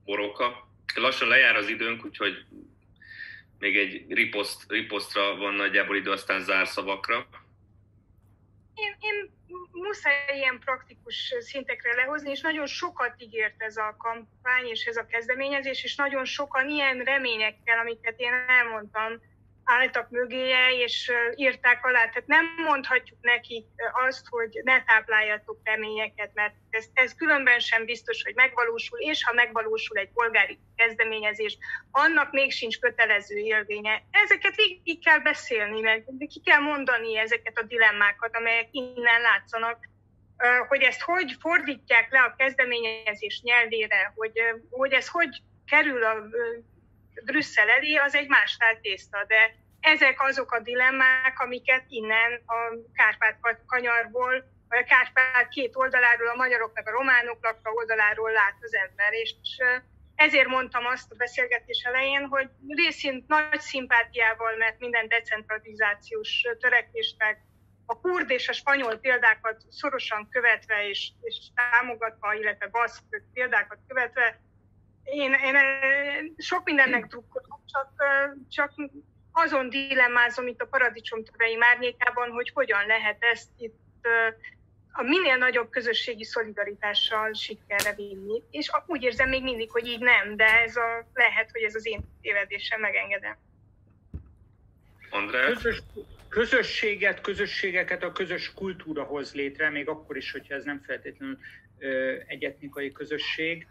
[0.05, 0.71] Boróka.
[0.95, 2.45] Lassan lejár az időnk, úgyhogy
[3.63, 7.27] még egy riposzt, riposztra van nagyjából idő, aztán zárszavakra.
[8.73, 9.31] Én, én
[9.71, 15.05] muszáj ilyen praktikus szintekre lehozni, és nagyon sokat ígért ez a kampány és ez a
[15.05, 19.21] kezdeményezés, és nagyon sokan ilyen reményekkel, amiket én elmondtam,
[19.63, 21.99] álltak mögéje, és írták alá.
[21.99, 23.65] Tehát nem mondhatjuk nekik
[24.07, 29.33] azt, hogy ne tápláljatok reményeket, mert ez, ez különben sem biztos, hogy megvalósul, és ha
[29.33, 31.57] megvalósul egy polgári kezdeményezés,
[31.91, 34.03] annak még sincs kötelező élvénye.
[34.11, 39.91] Ezeket végig kell beszélni, meg ki kell mondani ezeket a dilemmákat, amelyek innen látszanak,
[40.67, 46.23] hogy ezt hogy fordítják le a kezdeményezés nyelvére, hogy, hogy ez hogy kerül a
[47.25, 52.55] Brüsszel elé, az egy más tészta, de ezek azok a dilemmák, amiket innen a
[52.93, 58.73] Kárpát-kanyarból, vagy a Kárpát két oldaláról, a magyarok meg a románok lakta oldaláról lát az
[58.73, 59.35] ember, és
[60.15, 67.37] ezért mondtam azt a beszélgetés elején, hogy részint nagy szimpátiával, mert minden decentralizációs törekvésnek
[67.85, 73.03] a kurd és a spanyol példákat szorosan követve és, és támogatva, illetve baszk
[73.33, 74.39] példákat követve,
[75.03, 75.55] én, én
[76.37, 77.91] sok mindennek drukkolok, csak,
[78.49, 78.73] csak
[79.31, 84.07] azon dilemmázom itt a paradicsom tövei márnyékában, hogy hogyan lehet ezt itt
[84.95, 88.41] a minél nagyobb közösségi szolidaritással sikerre vinni.
[88.51, 91.85] És úgy érzem még mindig, hogy így nem, de ez a, lehet, hogy ez az
[91.85, 93.37] én tévedésem, megengedem.
[95.09, 95.53] András?
[95.53, 95.81] Közös,
[96.29, 101.37] közösséget, közösségeket a közös kultúra hoz létre, még akkor is, hogyha ez nem feltétlenül
[101.79, 103.67] ö, egy etnikai közösség.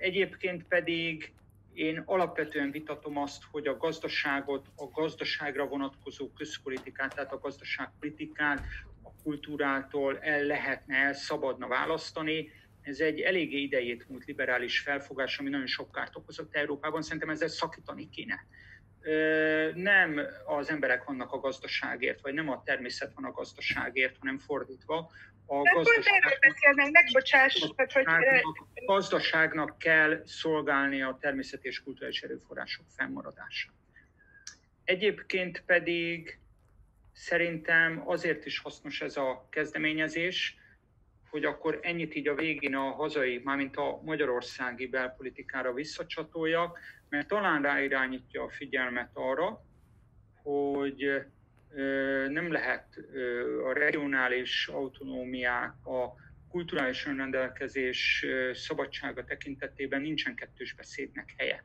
[0.00, 1.32] Egyébként pedig
[1.74, 8.66] én alapvetően vitatom azt, hogy a gazdaságot, a gazdaságra vonatkozó közpolitikát, tehát a gazdaságpolitikát
[9.02, 12.50] a kultúrától el lehetne, el szabadna választani.
[12.80, 17.02] Ez egy eléggé idejét múlt liberális felfogás, ami nagyon sok kárt okozott Európában.
[17.02, 18.46] Szerintem ezzel szakítani kéne.
[19.74, 25.10] Nem az emberek vannak a gazdaságért, vagy nem a természet van a gazdaságért, hanem fordítva
[25.46, 26.38] a gazdaságnak,
[28.86, 33.72] gazdaságnak kell szolgálni a természeti és kulturális erőforrások fennmaradását.
[34.84, 36.38] Egyébként pedig
[37.12, 40.56] szerintem azért is hasznos ez a kezdeményezés,
[41.30, 46.78] hogy akkor ennyit így a végén a hazai, mármint a magyarországi belpolitikára visszacsatoljak,
[47.08, 49.64] mert talán ráirányítja a figyelmet arra,
[50.42, 51.24] hogy
[52.28, 53.00] nem lehet
[53.64, 56.14] a regionális autonómiák, a
[56.50, 61.64] kulturális önrendelkezés szabadsága tekintetében nincsen kettős beszédnek helye.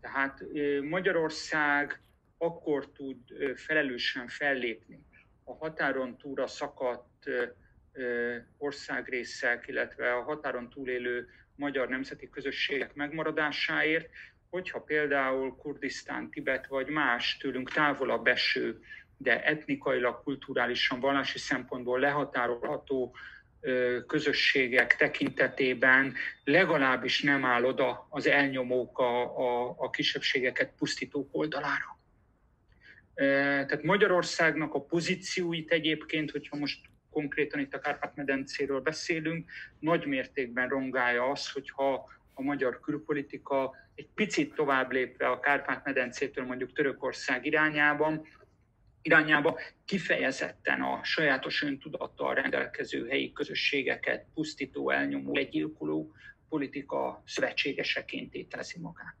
[0.00, 0.44] Tehát
[0.82, 2.00] Magyarország
[2.38, 3.18] akkor tud
[3.54, 5.04] felelősen fellépni
[5.44, 7.30] a határon túlra szakadt
[8.58, 14.08] országrészek, illetve a határon túlélő magyar nemzeti közösségek megmaradásáért,
[14.50, 18.80] hogyha például Kurdisztán, Tibet vagy más tőlünk távolabb eső
[19.24, 23.14] de etnikailag, kulturálisan, vallási szempontból lehatárolható
[24.06, 26.14] közösségek tekintetében
[26.44, 31.98] legalábbis nem áll oda az elnyomók a, a, a kisebbségeket pusztítók oldalára.
[33.14, 41.30] Tehát Magyarországnak a pozícióit egyébként, hogyha most konkrétan itt a Kárpát-medencéről beszélünk, nagy mértékben rongálja
[41.30, 48.26] az, hogyha a magyar külpolitika egy picit tovább lépve a Kárpát-medencétől mondjuk Törökország irányában
[49.04, 56.14] irányába kifejezetten a sajátos öntudattal rendelkező helyi közösségeket pusztító, elnyomó, legyilkoló
[56.48, 59.16] politika szövetségeseként ételezi magát.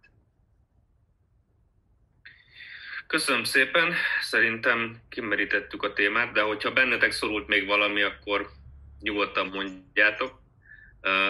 [3.06, 8.50] Köszönöm szépen, szerintem kimerítettük a témát, de hogyha bennetek szorult még valami, akkor
[9.00, 10.42] nyugodtan mondjátok.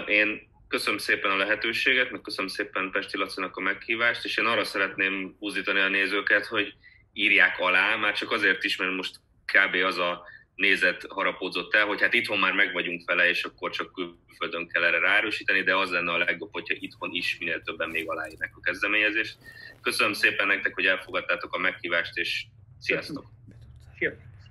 [0.06, 4.64] Én köszönöm szépen a lehetőséget, meg köszönöm szépen Pesti Lacinak a meghívást, és én arra
[4.64, 6.74] szeretném húzítani a nézőket, hogy
[7.14, 9.74] írják alá, már csak azért is, mert most kb.
[9.74, 13.92] az a nézet harapódzott el, hogy hát itthon már meg vagyunk vele, és akkor csak
[13.92, 18.08] külföldön kell erre ráerősíteni, de az lenne a legjobb, hogyha itthon is minél többen még
[18.08, 19.38] aláírnak a kezdeményezést.
[19.80, 22.46] Köszönöm szépen nektek, hogy elfogadtátok a meghívást, és
[22.78, 23.24] sziasztok!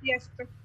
[0.02, 0.63] Sziasztok!